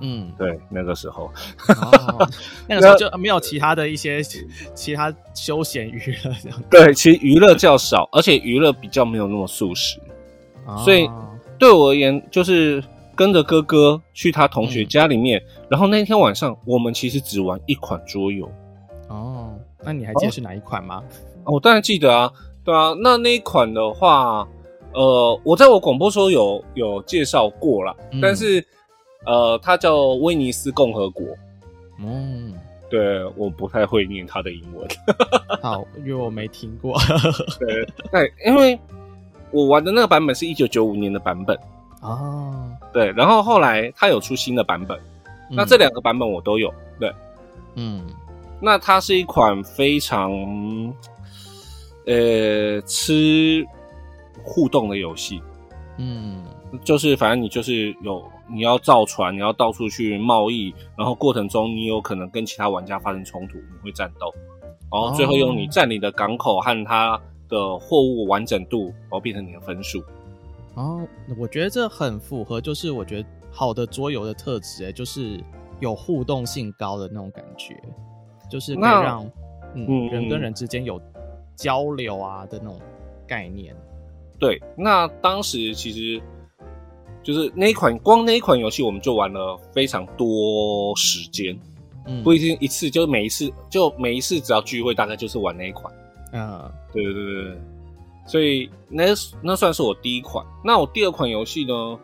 [0.00, 1.30] 嗯，对，那个时候，
[1.68, 2.28] 哦、
[2.66, 4.20] 那个时候就没有其他的一些
[4.74, 6.34] 其他休闲娱乐。
[6.68, 10.00] 对，其实娱乐较少，而且娱乐比较没有那么素食，
[10.66, 11.08] 哦、所以
[11.58, 12.82] 对我而言，就是
[13.14, 18.50] 跟着哥哥去他同学家里面，嗯、然后那天晚上我们其实只玩一款桌游。
[19.08, 21.02] 哦，那你还记得是哪一款吗？
[21.44, 22.32] 哦，我当然记得啊，
[22.64, 24.48] 对啊，那那一款的话，
[24.92, 28.64] 呃，我在我广播时候有有介绍过啦，嗯、但是
[29.26, 31.26] 呃，它叫威尼斯共和国。
[32.00, 32.52] 嗯，
[32.90, 34.88] 对，我不太会念它的英文。
[35.62, 36.98] 好，因为我没听过。
[37.58, 38.78] 对，对，因为
[39.54, 41.56] 我玩的那个版本是一九九五年的版本。
[42.02, 44.98] 哦，对，然后后来它有出新的版本，
[45.48, 46.70] 嗯、那这两个版本我都有。
[47.00, 47.10] 对，
[47.76, 48.04] 嗯，
[48.60, 50.30] 那它是一款非常
[52.06, 53.64] 呃吃
[54.42, 55.40] 互动的游戏。
[55.96, 56.44] 嗯，
[56.82, 64.34] 就是反正你就是有你要造船，你要到处去贸易，然后过程中你有可能跟其他玩家发生冲突，你会战斗，
[64.92, 70.02] 然后最后用你占领的港口和它的货物完整度，然后变成你的分数。
[70.74, 71.06] 哦，
[71.38, 75.40] 我觉得这很符合，就是我觉得好的桌游的特质，哎，就是
[75.80, 77.80] 有互动性高的那种感觉，
[78.50, 79.24] 就是可以让
[79.74, 81.00] 嗯，嗯人跟人之间有
[81.54, 82.80] 交流啊的那种
[83.26, 83.74] 概念。
[84.36, 86.20] 对，那当时其实
[87.22, 91.56] 就是那一款，光那一款游戏我们就玩了非常多时间，
[92.06, 95.94] 嗯，不一定一次，就每一次就每一次只要聚会，大概就是玩那一款。
[96.34, 97.58] 嗯，对对对对。
[98.26, 99.04] 所以那
[99.42, 100.44] 那算是我第一款。
[100.62, 101.98] 那我第二款游戏呢？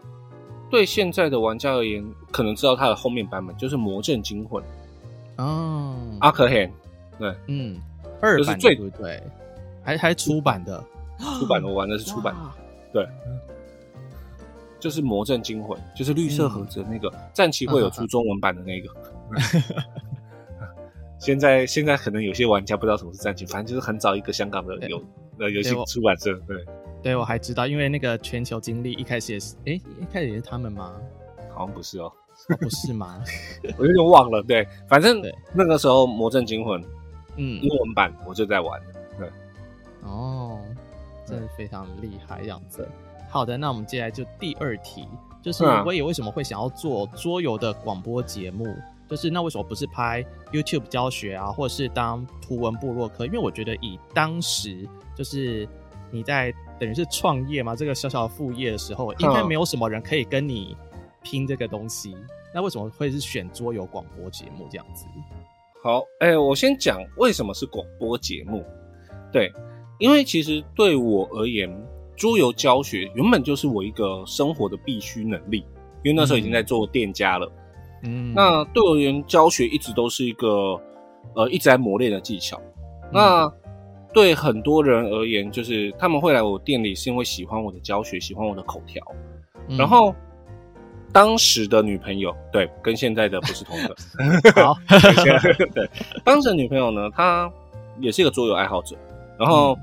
[0.70, 4.62] 对现在的玩家而言，可能知道它的后面版本就是《魔阵惊魂》
[5.42, 6.70] 哦，阿克汉，
[7.18, 7.76] 对，嗯，
[8.20, 9.20] 二版对不对？
[9.82, 10.80] 还还出版的，
[11.40, 12.32] 出版的我玩的是出版。
[12.34, 12.40] 的，
[12.92, 13.08] 对，
[14.78, 18.88] 就是《魔阵惊魂》，就是绿色盒子的那个，战旗、嗯、会有出中文版的那个。
[21.20, 25.00] 现在现在可能有些玩家不知道什么是战旗，反正就是很早一个香港的游。
[25.38, 26.64] 呃，游戏出版社对，
[27.02, 30.94] 对我还知道，因为那个全球经历一开始也是，哎，一开始也是他们吗？
[31.50, 32.12] 好像不是哦，
[32.48, 33.22] 哦不是吗？
[33.78, 34.42] 我有点忘了。
[34.42, 35.22] 对，反正
[35.54, 36.78] 那个时候《魔阵惊魂》
[37.36, 38.78] 嗯，英文版我就在玩。
[39.18, 39.28] 对，
[40.02, 40.58] 哦，
[41.24, 42.86] 真的非常厉害，这样子。
[43.30, 45.06] 好的，那我们接下来就第二题，
[45.40, 48.66] 就是我也为什么会想要做桌游的广播节目？
[49.10, 53.26] 就是那为什么不是拍 YouTube 教学啊，或者是当图文部落客？
[53.26, 54.88] 因为我觉得以当时。
[55.16, 55.68] 就是
[56.10, 60.74] 你在等于是创业嘛，这个小小的副业的时候，应该没有什么人可以跟你
[61.22, 62.14] 拼这个东西。
[62.14, 65.04] 嗯、那为什么会是选桌游广播节目这样子？
[65.82, 68.64] 好，哎、欸，我先讲为什么是广播节目。
[69.30, 69.52] 对，
[69.98, 71.70] 因为其实对我而言，
[72.16, 75.66] 桌游教学原本就是我一个生活的必须能力，
[76.02, 77.46] 因为那时候已经在做店家了。
[77.46, 77.59] 嗯，
[78.34, 80.80] 那对我而言，教学一直都是一个
[81.34, 82.60] 呃一直在磨练的技巧。
[83.04, 83.52] 嗯、那
[84.12, 89.04] 对很多人而言，就是他们会来我店里，是因为喜欢我的教学，喜欢我的口条。
[89.68, 90.14] 嗯、然后
[91.12, 93.94] 当时的女朋友，对，跟现在的不是同一个。
[94.62, 94.74] 好，
[95.74, 95.88] 对，
[96.24, 97.50] 当时的女朋友呢，她
[98.00, 98.96] 也是一个桌游爱好者，
[99.38, 99.80] 然后，嗯、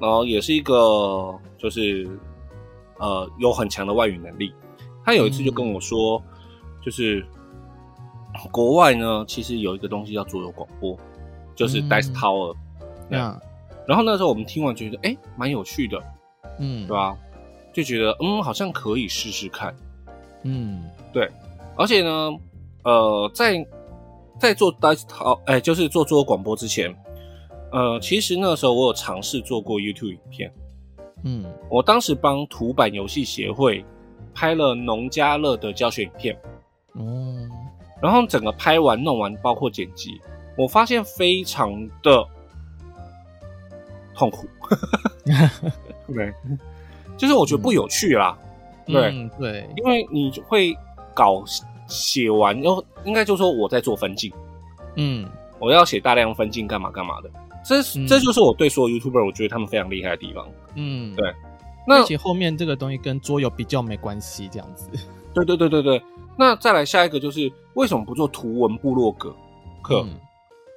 [0.00, 2.08] 然后也是一个就是
[2.98, 4.52] 呃有很强的外语能力。
[5.04, 6.31] 她有一次就跟我说，嗯、
[6.84, 7.24] 就是
[8.50, 10.98] 国外呢，其实有一个东西叫桌游广播，
[11.54, 12.54] 就是 Dice Tower。
[13.08, 13.40] 对，嗯、
[13.86, 16.02] 然后那时候我们听完觉得，哎，蛮有趣的，
[16.58, 17.16] 嗯，对吧？
[17.72, 19.74] 就觉得，嗯，好像可以试试看，
[20.42, 21.30] 嗯，对。
[21.76, 22.30] 而且呢，
[22.84, 23.66] 呃，在
[24.38, 26.94] 在做 Dice Tower，哎，就是做桌游广播之前，
[27.70, 30.52] 呃，其实那时候我有尝试做过 YouTube 影片，
[31.24, 33.84] 嗯，我当时帮图版游戏协会
[34.34, 36.36] 拍了农家乐的教学影片，
[36.94, 37.48] 哦，
[38.00, 40.20] 然后整个拍完弄完，包括剪辑，
[40.56, 42.26] 我发现非常的。
[44.14, 44.46] 痛苦，
[46.14, 46.32] 对，
[47.16, 48.38] 就是我觉得不有趣啦，
[48.86, 50.76] 对、嗯、对，因为你会
[51.14, 51.42] 搞
[51.88, 54.30] 写完，然后应该就说我在做分镜，
[54.96, 55.26] 嗯，
[55.58, 57.30] 我要写大量分镜干嘛干嘛的，
[57.64, 61.34] 这、嗯、这就是我对所有 YouTuber 我觉得他们非常厉害的地方，嗯，对，
[61.88, 64.90] 那而且后面这个东西跟桌游比较没关系，这样子，
[65.32, 66.02] 对对对对对，
[66.36, 69.34] 那再来下一个就是为什么不做图文部落格？
[69.82, 70.02] 课？
[70.06, 70.18] 嗯。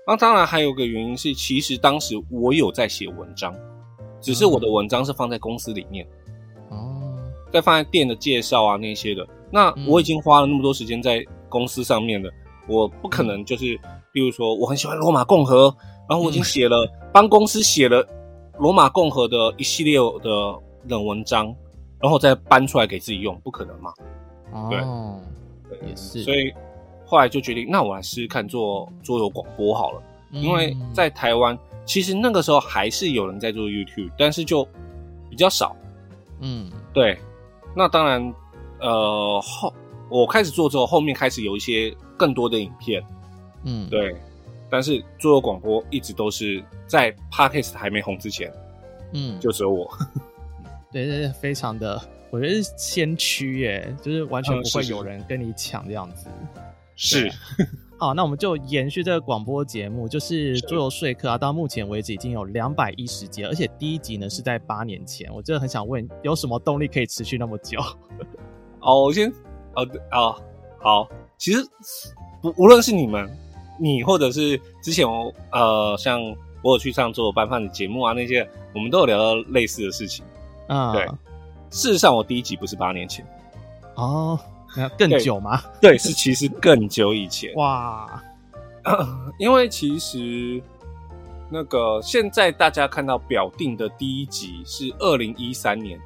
[0.07, 3.55] 那当然还有个原因是，其实当时我有在写文章，
[4.21, 6.05] 只是我的文章是放在公司里面，
[6.69, 7.17] 哦，
[7.51, 9.27] 再放在店的介绍啊那些的。
[9.51, 12.29] 那我已经花了那么多时间在公司上面了，
[12.67, 13.79] 我不可能就是，
[14.11, 15.75] 比如说我很喜欢罗马共和，
[16.07, 18.07] 然后我已经写了帮公司写了
[18.59, 21.47] 罗马共和的一系列的冷文章，
[21.99, 23.91] 然后再搬出来给自己用，不可能嘛？
[24.51, 24.79] 哦，对，
[25.88, 26.53] 也是，所以。
[27.07, 30.01] 后来就决定，那我来试试看做桌游广播好了。
[30.32, 31.55] 因为在台湾，
[31.86, 34.67] 其实那个时候还是有人在做 YouTube，但是就
[35.30, 35.76] 比较少。
[36.39, 37.15] 嗯，对。
[37.76, 38.34] 那当然，
[38.80, 39.71] 呃后
[40.09, 43.03] 我开始做之后，后面开始有一些更多的影片，
[43.65, 44.15] 嗯，对。
[44.67, 48.51] 但是桌游广播一直都是在 Podcast 还没红之前，
[49.13, 49.88] 嗯，就只有我。
[50.91, 56.30] 对对对，非常的，我觉得是先驱耶，就是完全不会有人跟你抢这样子。
[56.55, 56.63] 嗯、
[56.95, 57.32] 是。
[57.97, 61.38] 好，那我们就延续这个广播节目，就是桌游说客啊。
[61.38, 65.34] 到目前为止已经有两百一十集，而且第一集呢是在八年前。
[65.34, 67.80] 我真的很想问，有什么动力可以持续那么久？
[68.82, 69.32] 哦，我先，
[69.76, 70.36] 哦哦，
[70.82, 71.65] 好，其实
[72.41, 73.30] 不无论是你们，
[73.80, 76.19] 你或者是之前我呃，像
[76.61, 80.26] 我有去上桌游拌饭的节目啊，那些我们都有聊到类似的事情
[80.67, 80.91] 啊。
[80.91, 81.07] 对，
[81.76, 83.26] 事实上我第一集不是八年前
[83.95, 84.39] 哦。
[84.97, 85.61] 更久吗？
[85.80, 87.53] 对，对，是其实更久以前。
[87.55, 88.21] 哇，
[89.39, 90.61] 因为其实
[91.49, 95.97] 那个现在大家看到表定的第一集是二零一三年，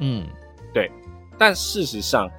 [0.00, 0.26] 嗯，
[0.72, 0.90] 对。
[1.36, 2.30] 但事实上，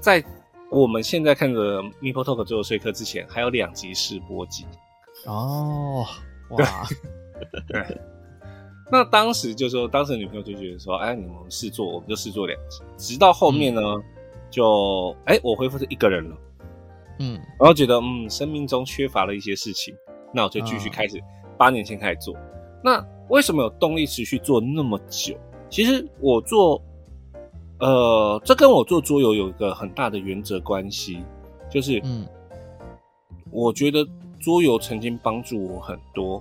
[0.00, 0.24] 在
[0.70, 4.66] 我们现在看的 Meeple Talk 桌游说客之前，还有两集试播集。
[5.26, 6.06] 哦，
[6.50, 6.86] 哇，
[7.68, 7.84] 对。
[8.94, 12.82] 对那当时就说，当时女朋友就觉得说，哎，你们试做，我们就试做两集。
[12.96, 13.80] 直到后面呢。
[13.82, 14.02] 嗯
[14.50, 16.36] 就哎、欸，我恢复是一个人了，
[17.18, 19.92] 嗯，然后觉得嗯，生命中缺乏了一些事情，
[20.32, 21.20] 那我就继续开始，
[21.58, 22.36] 八、嗯、年前开始做。
[22.80, 25.36] 那为什么有动力持续做那么久？
[25.68, 26.80] 其实我做，
[27.80, 31.24] 呃，这跟我做桌游有一个很大的原则关系，
[31.68, 32.24] 就是嗯，
[33.50, 34.06] 我觉得
[34.38, 36.40] 桌游曾经帮助我很多，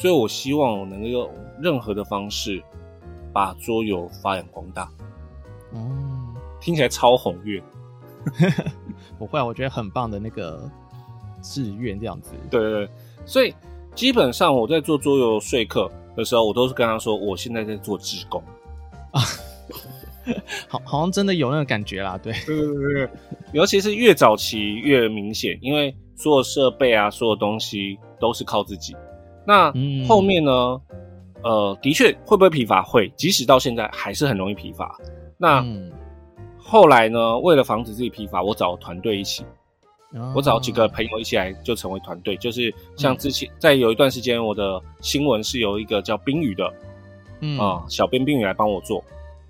[0.00, 1.28] 所以我希望我能够用
[1.60, 2.62] 任何的方式
[3.32, 4.88] 把桌游发扬光大。
[5.72, 5.80] 哦。
[6.60, 7.62] 听起来超宏愿，
[9.18, 10.70] 不会， 我觉得很棒的那个
[11.42, 12.32] 志愿这样子。
[12.50, 12.90] 对对对，
[13.24, 13.54] 所以
[13.94, 18.42] 基本上我在做桌游说客的时候，我都是跟他说，我现在在做志工
[19.12, 19.22] 啊，
[20.68, 22.18] 好，好像真的有那个感觉啦。
[22.18, 23.10] 对对对对，
[23.52, 28.96] 尤其是越早期越明显，因为所有设备啊，所有东西都是靠自己。
[29.48, 29.72] 那
[30.06, 30.52] 后面呢？
[31.42, 32.82] 嗯、呃，的确会不会疲乏？
[32.82, 34.94] 会，即使到现在还是很容易疲乏。
[35.38, 35.90] 那、嗯
[36.58, 39.42] 后来呢，为了防止自己疲乏，我找团队一起
[40.12, 40.36] ，oh.
[40.36, 42.36] 我找几个朋友一起来，就成为团队。
[42.36, 46.70] 就是像之前、嗯、在有一段时间，我的新闻是由一个叫冰雨的，
[47.40, 49.02] 嗯啊、呃，小编冰雨来帮我做。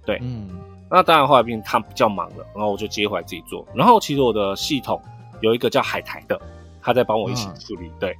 [0.07, 0.49] 对，嗯，
[0.89, 3.67] 那当然后来变他比较忙了，然后我就接回来自己做。
[3.75, 5.03] 然后其实我的系统
[5.41, 6.41] 有一个叫海苔的，
[6.81, 7.89] 他在帮我一起处理。
[7.89, 7.99] Oh.
[7.99, 8.17] 对，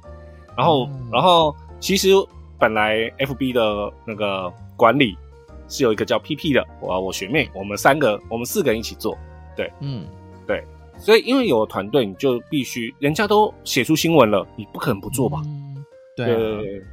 [0.57, 0.89] 然后、oh.
[1.09, 2.09] 然后其实
[2.57, 5.17] 本来 FB 的那个管理。
[5.71, 9.15] 是有一个叫 PP 的，我我学妹，我们三个，我们四个人一起做，
[9.55, 10.03] 对，嗯，
[10.47, 10.63] 对，
[10.97, 15.43] 所以因为有了团队，你就必须，人家都写出新闻了，你不可能不做吧？
[15.45, 15.85] 嗯，
[16.17, 16.83] 对，对，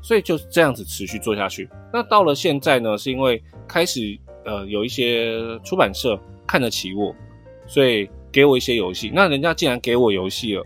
[0.00, 1.68] 所以就这样子持续做下去。
[1.92, 6.16] 那到了现在呢，是因为开始呃有一些出版社
[6.46, 7.12] 看得起我，
[7.66, 9.10] 所以给我一些游戏。
[9.12, 10.62] 那人家既然给我游戏了，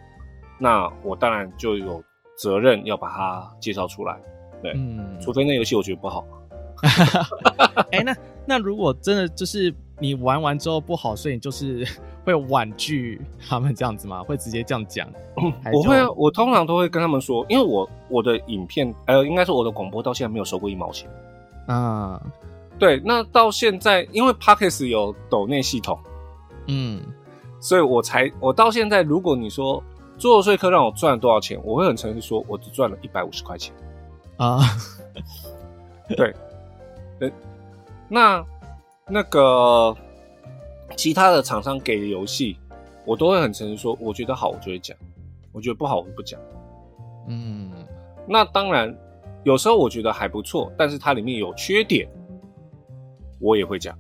[0.59, 2.05] 那我当然就有
[2.37, 4.17] 责任要把它介绍出来，
[4.63, 6.25] 对，嗯，除非那游戏我觉得不好。
[7.93, 11.87] 哎、欸，那那如果真的就是你玩完之后不好，所以你就是
[12.25, 14.23] 会婉拒他们这样子吗？
[14.23, 15.09] 会直接这样讲？
[15.73, 21.09] 我会啊，我通常都会跟他们说，因为我我的影片，呃，应该说我的广播到现在没有收过一毛钱
[21.67, 22.21] 啊。
[22.79, 25.97] 对，那到现在因为 Pocket 有抖内系统，
[26.67, 27.01] 嗯，
[27.61, 29.83] 所以我才我到现在，如果你说
[30.19, 33.75] 桌游说客让我赚了多少钱，我会很诚实说，我只赚了一百五十块钱
[34.37, 34.61] 啊。
[36.17, 36.35] 对。
[38.07, 38.45] 那
[39.09, 39.97] 那个
[40.95, 42.57] 其他的厂商给的游戏，
[43.05, 44.95] 我都会很诚实说，我觉得好，我就会讲；
[45.53, 46.39] 我觉得不好，我就不讲。
[47.27, 47.73] 嗯，
[48.29, 48.95] 那当然，
[49.43, 52.07] 有时候我觉得还不错，但是它里面有缺点，
[53.41, 53.99] 我也会讲。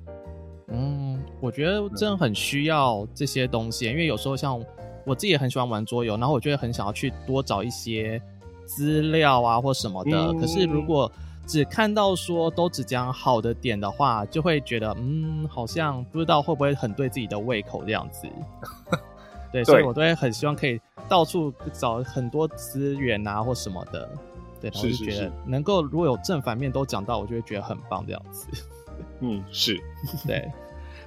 [0.68, 4.62] 嗯，我觉得真的很需要这些东西，因为有时候像
[5.05, 8.20] 我自己也很喜欢玩桌游，然后我就会很想要去多找一些
[8.64, 10.11] 资料啊或什么的。
[10.16, 11.11] 嗯，可是如果
[11.46, 18.26] 只看到说都只讲好的点的话，就会觉得嗯，好像不知道会不会很对自己的胃口这样子。
[19.52, 24.09] 对，对，所以我都会很希望可以到处找很多资源啊或什么的。
[24.61, 28.48] 对，然后就觉得能够如果有正反面都讲到，我就会觉得很棒这样子。
[29.20, 29.78] 嗯，是
[30.26, 30.50] 对。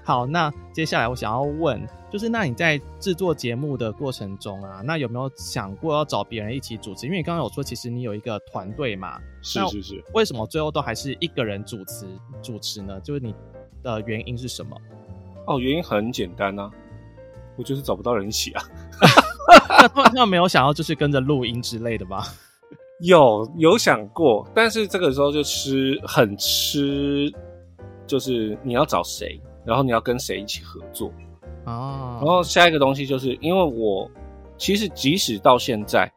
[0.07, 7.05] 好，那接下来我想要问，就是那你在制作节目的过程中啊，那有没有想过要找别人一起主持？
[7.05, 9.19] 因为你刚刚有说，其实你有一个团队嘛。
[9.41, 10.01] 是是是。
[10.13, 12.07] 为什么最后都还是一个人主持
[12.41, 12.97] 主持呢？
[13.01, 13.35] 就是你
[13.83, 14.77] 的原因是什么？
[15.45, 16.71] 哦，原因很简单啊，
[17.57, 18.63] 我就是找不到人一起啊。
[19.67, 22.23] 那突然那没有想要就是跟着录音之类的吗？
[23.03, 27.29] 有有想过，但是这个时候就吃很吃，
[28.05, 29.37] 就是你要找谁？
[29.67, 31.11] 然后你要跟谁一起合作。
[31.65, 32.17] 哦。
[32.19, 34.09] 然后下一个东西就是因为我
[34.57, 36.11] 其实即使到现在，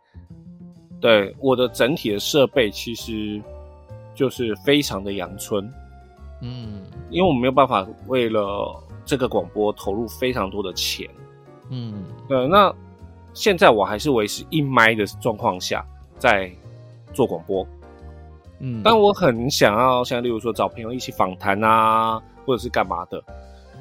[1.00, 3.42] 对我的整体的设备其实
[4.14, 5.70] 就是非常的阳春，
[6.40, 8.74] 嗯，因为我没有办法为了
[9.04, 11.08] 这个广播投入非常多的钱，
[11.70, 12.72] 嗯，对，那
[13.34, 15.84] 现在我还是维持一麦的状况下
[16.18, 16.50] 在
[17.12, 17.66] 做广播。
[18.60, 23.22] 嗯，但我很想要，像例如说找朋友一起访谈啊，或者是干嘛的，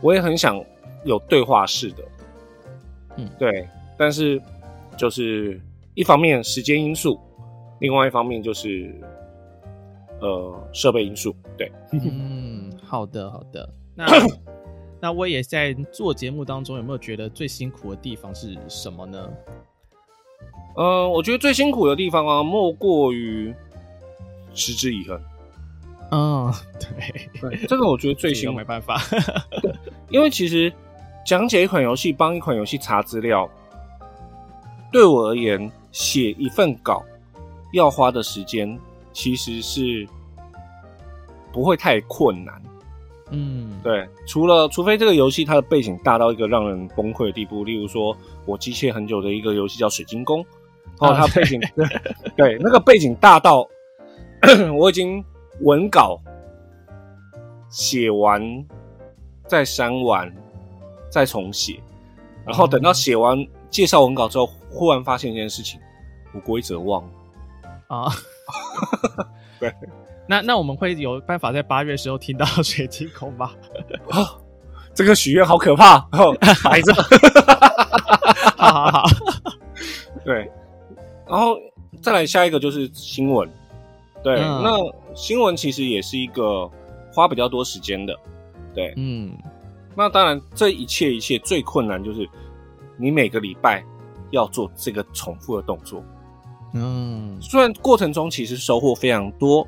[0.02, 0.64] 我也很想
[1.04, 2.04] 有对话式的，
[3.18, 3.68] 嗯，对。
[3.98, 4.42] 但是
[4.98, 5.60] 就是
[5.94, 7.20] 一方面时间因素，
[7.80, 8.94] 另外一方面就是
[10.22, 11.72] 呃设备因素，对。
[11.92, 13.70] 嗯，好的好的。
[13.96, 14.06] 那
[15.02, 19.30] 那我也在做节目当中，有没有觉得最辛苦的地方是什么呢？
[20.76, 23.54] 呃，我觉得最辛苦的地方啊，莫过于。
[24.52, 25.22] 持之以恒，
[26.12, 29.02] 嗯，对对，这个我觉得最辛苦，没办法，
[30.10, 30.72] 因为其实
[31.26, 33.50] 讲解一款游戏，帮一款游戏查资料，
[34.92, 37.04] 对我而言，写一份稿
[37.74, 38.78] 要花的时间
[39.14, 40.08] 其实是
[41.52, 42.62] 不会太困难，
[43.32, 48.16] 嗯，对，除了除非这个游戏它的背景大到一个让人崩溃的地步，例如说
[48.46, 50.44] 我机械很久的一个游戏叫《水晶宫》，
[51.00, 51.88] 哦它背景对
[52.36, 53.68] 对那个背景大到。
[54.78, 55.22] 我已经
[55.64, 56.18] 文稿
[57.70, 58.66] 写完，
[59.48, 60.34] 再删完，
[61.10, 61.80] 再重写，
[62.46, 63.38] 然后等到写完
[63.70, 65.80] 介绍文稿之后，忽然发现一件事情，
[66.34, 67.10] 我规则忘了。
[67.88, 68.12] 啊。
[69.60, 69.72] 对，
[70.28, 73.52] 那那我们会有办法在八月的时候听到水晶宫吗？
[74.10, 74.40] 啊，
[74.94, 75.98] 这个许愿好可怕！
[76.14, 76.92] 哦，孩子，
[78.58, 79.04] 好好好，
[80.26, 80.50] 对，
[81.28, 81.56] 然后
[82.02, 83.48] 再来下一个就是新闻。
[84.24, 84.76] 对，嗯、那
[85.14, 86.70] 新闻其实也是一个
[87.20, 88.18] 花比较多时间的，
[88.74, 89.38] 对，嗯，
[89.94, 92.26] 那当然这一切一切最困难就是
[92.96, 93.84] 你每个礼拜
[94.32, 96.02] 要做这个重复的动作，
[96.74, 99.68] 嗯，虽然过程中其实收获非常多，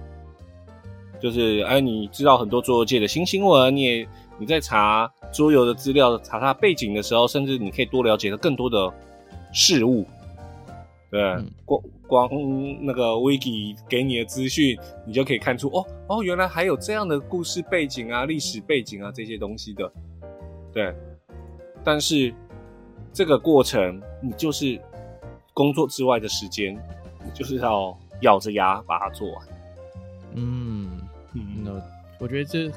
[1.20, 4.08] 就是哎，你知道很多桌游界的新新闻，你也
[4.40, 8.92] 你在查桌游的资料、查它背景的时候，甚至你可以多了解到更多的
[9.52, 10.06] 事物。
[11.10, 11.20] 对，
[11.66, 11.82] 光
[12.12, 12.30] 光
[12.82, 19.90] 那个 Wiki 给你的资讯，你就可以看出哦哦，原来还有这样的故事背景啊、历史背景啊这些东西的。
[20.74, 20.94] 对，
[21.86, 22.34] 但是
[23.14, 24.78] 这个过程，你就是
[25.54, 26.76] 工作之外的时间，
[27.24, 29.48] 你就是要咬着牙把它做完。
[30.34, 30.92] 嗯
[31.34, 31.72] 嗯，那
[32.20, 32.70] 我觉得这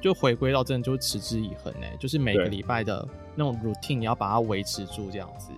[0.00, 5.52] 就回归到真的就是持之以恒哎，就是每个礼拜的那种 routine，你要把它维持住这样子。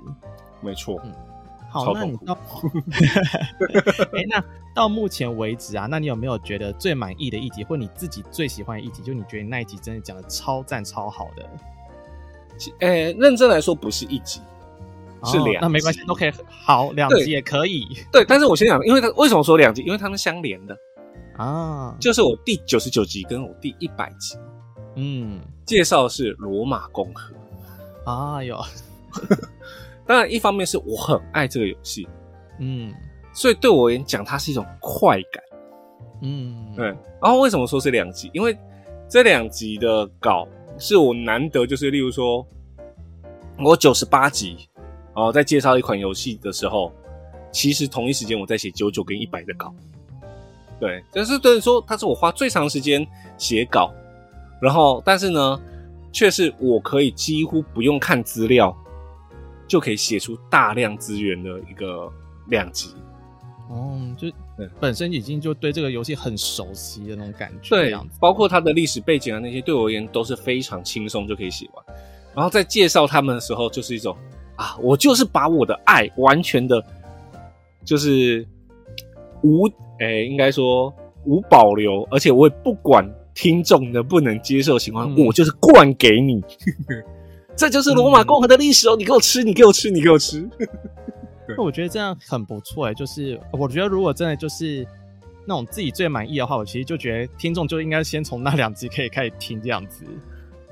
[0.60, 1.00] 没错。
[1.02, 1.31] 嗯。
[1.72, 2.38] 好，那你到，
[4.12, 4.44] 哎、欸，那
[4.74, 9.02] 到目前为止啊，那你有没有觉得最满意的一集，或你自己最喜欢的一集？
[9.02, 11.48] 就你觉得那一集真的讲的超赞、超好的？
[12.80, 14.42] 哎、欸，认真来说，不是一集，
[15.24, 17.88] 是两那没关系，OK，好，两集也可以。
[18.12, 19.80] 对，但是我先讲，因为它为什么说两集？
[19.82, 20.76] 因为它们相连的
[21.38, 24.36] 啊，就是我第九十九集跟我第一百集，
[24.96, 27.32] 嗯，介绍的是罗马共和。
[28.04, 28.62] 啊哟。
[30.04, 32.08] 当然，一方面是我很爱这个游戏，
[32.58, 32.92] 嗯，
[33.32, 35.42] 所以对我而言讲它是一种快感，
[36.22, 36.86] 嗯，对。
[36.86, 38.28] 然后为什么说是两集？
[38.34, 38.56] 因为
[39.08, 40.46] 这两集的稿
[40.76, 42.44] 是我难得，就是例如说，
[43.58, 44.68] 我九十八集
[45.14, 46.92] 哦，在介绍一款游戏的时候，
[47.52, 49.72] 其实同一时间我在写九九跟一百的稿，
[50.80, 53.06] 对，但是等于说它是我花最长时间
[53.38, 53.94] 写稿，
[54.60, 55.60] 然后但是呢，
[56.10, 58.76] 却是我可以几乎不用看资料。
[59.72, 62.12] 就可以写出大量资源的一个
[62.48, 62.90] 量级，
[63.70, 64.30] 哦，就
[64.78, 71.82] 本身已经就对这个游戏很熟悉的那种感觉，对，包括它的历史背景啊那些，对我而言都是非常轻松就可以写完。
[72.34, 74.14] 然后在介绍他们的时候，就是一种
[74.56, 76.84] 啊，我就是把我的爱完全的，
[77.82, 78.46] 就是
[79.42, 79.66] 无
[80.00, 80.92] 诶、欸，应该说
[81.24, 86.42] 无保留，而且我也不管听众能不能接受情况，嗯、我就是灌给你。
[87.54, 88.96] 这就是罗马共和的历史哦！
[88.96, 90.48] 嗯、你给我吃，你给我吃，你给我吃。
[91.56, 94.86] 那我觉得这样很不错哎，就是我觉得如果真的就是
[95.44, 100.04] 那种自己最满意的话，我其实就觉得听众就应该先从那两集可以开始听这样子。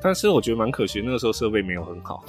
[0.01, 2.24] 但是我觉得蛮可惜，那个时候设备没有很好。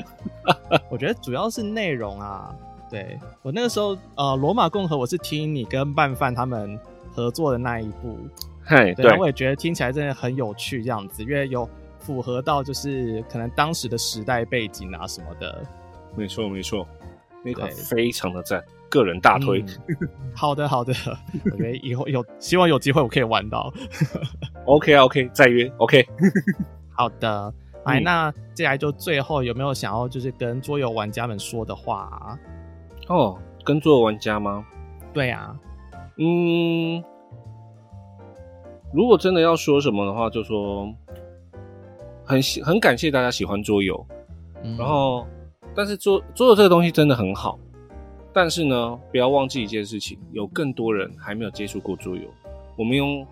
[0.90, 2.54] 我觉得主要是内容啊，
[2.90, 6.78] 对，我那个时候呃，罗马共和我是听你跟拌饭他们
[7.10, 8.18] 合作的那一部，
[8.64, 11.68] 嘿，对，我也觉得听起来真的很有趣，这样子，因为有。
[12.00, 15.62] 符合到就是可能当时的时代背景啊什么的，
[16.16, 16.86] 没错没错，
[17.44, 19.60] 那个非常的赞，个人大推。
[19.60, 19.96] 嗯、
[20.34, 20.92] 好的好的，
[21.52, 23.72] 我觉得以后有希望有机会我可以玩到。
[24.66, 26.06] OK OK，再约 OK。
[26.90, 32.38] 好的，哎、嗯，那接下来就最后有没有想要就是跟桌游玩家们说的话、啊？
[33.08, 34.64] 哦，跟桌游玩家吗？
[35.12, 35.58] 对呀、啊，
[36.18, 37.02] 嗯，
[38.92, 40.92] 如果真的要说什么的话，就说
[42.30, 44.06] 很喜很感谢大家喜欢桌游，
[44.62, 45.26] 嗯、然后
[45.74, 47.58] 但是桌桌游这个东西真的很好，
[48.32, 52.22] 但是呢，不要忘记一件事情，有更多人还没有接触过桌游，
[52.76, 53.26] 我们用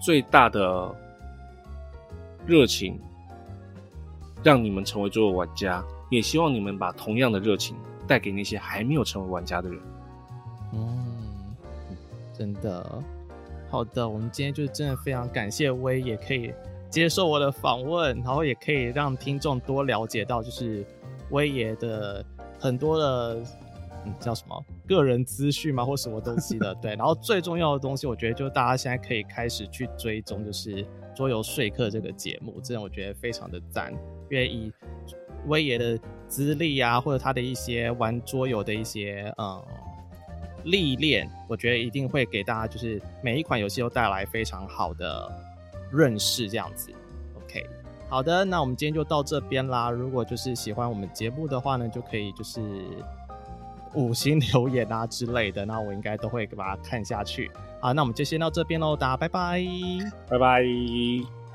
[0.00, 0.92] 最大的
[2.44, 2.98] 热情
[4.42, 9.78] 让你们成为桌游玩家，也希望你们把同样的热情带给那些还没有成为玩家的人。
[10.72, 11.54] 嗯，
[12.36, 13.00] 真的，
[13.70, 16.52] 好的，我们今天就是真的非常感谢威，也可以
[16.90, 20.84] 接受我的访问，然后也可以让听众多了解到，就是
[21.30, 22.24] 威爷的
[22.58, 23.42] 很多的，
[24.04, 26.94] 嗯，叫什么个人资讯嘛，或什么东西的， 对。
[26.96, 33.92] 然后最重要的东西，我觉得就是大家现在可以开始去追踪，就是桌游说客这个节目，真的我觉得非常的赞，
[34.30, 34.72] 因为以
[35.46, 39.64] 威爷的资历啊，或者他的一些玩桌游的一些，嗯。
[40.64, 45.30] 历练，我觉得一定会给大家，就是每一款游戏都带来非常好的
[45.90, 46.90] 认识，这样子。
[47.36, 47.66] OK，
[48.08, 49.90] 好的，那我们今天就到这边啦。
[49.90, 52.60] 如果就是喜欢我们节目的话呢，就可以就是
[53.94, 57.50] 五星留言啊之类的，那我应该都会把它看下去。
[57.80, 59.60] 好，那我们就先到这边喽，大家拜拜，
[60.28, 61.45] 拜拜。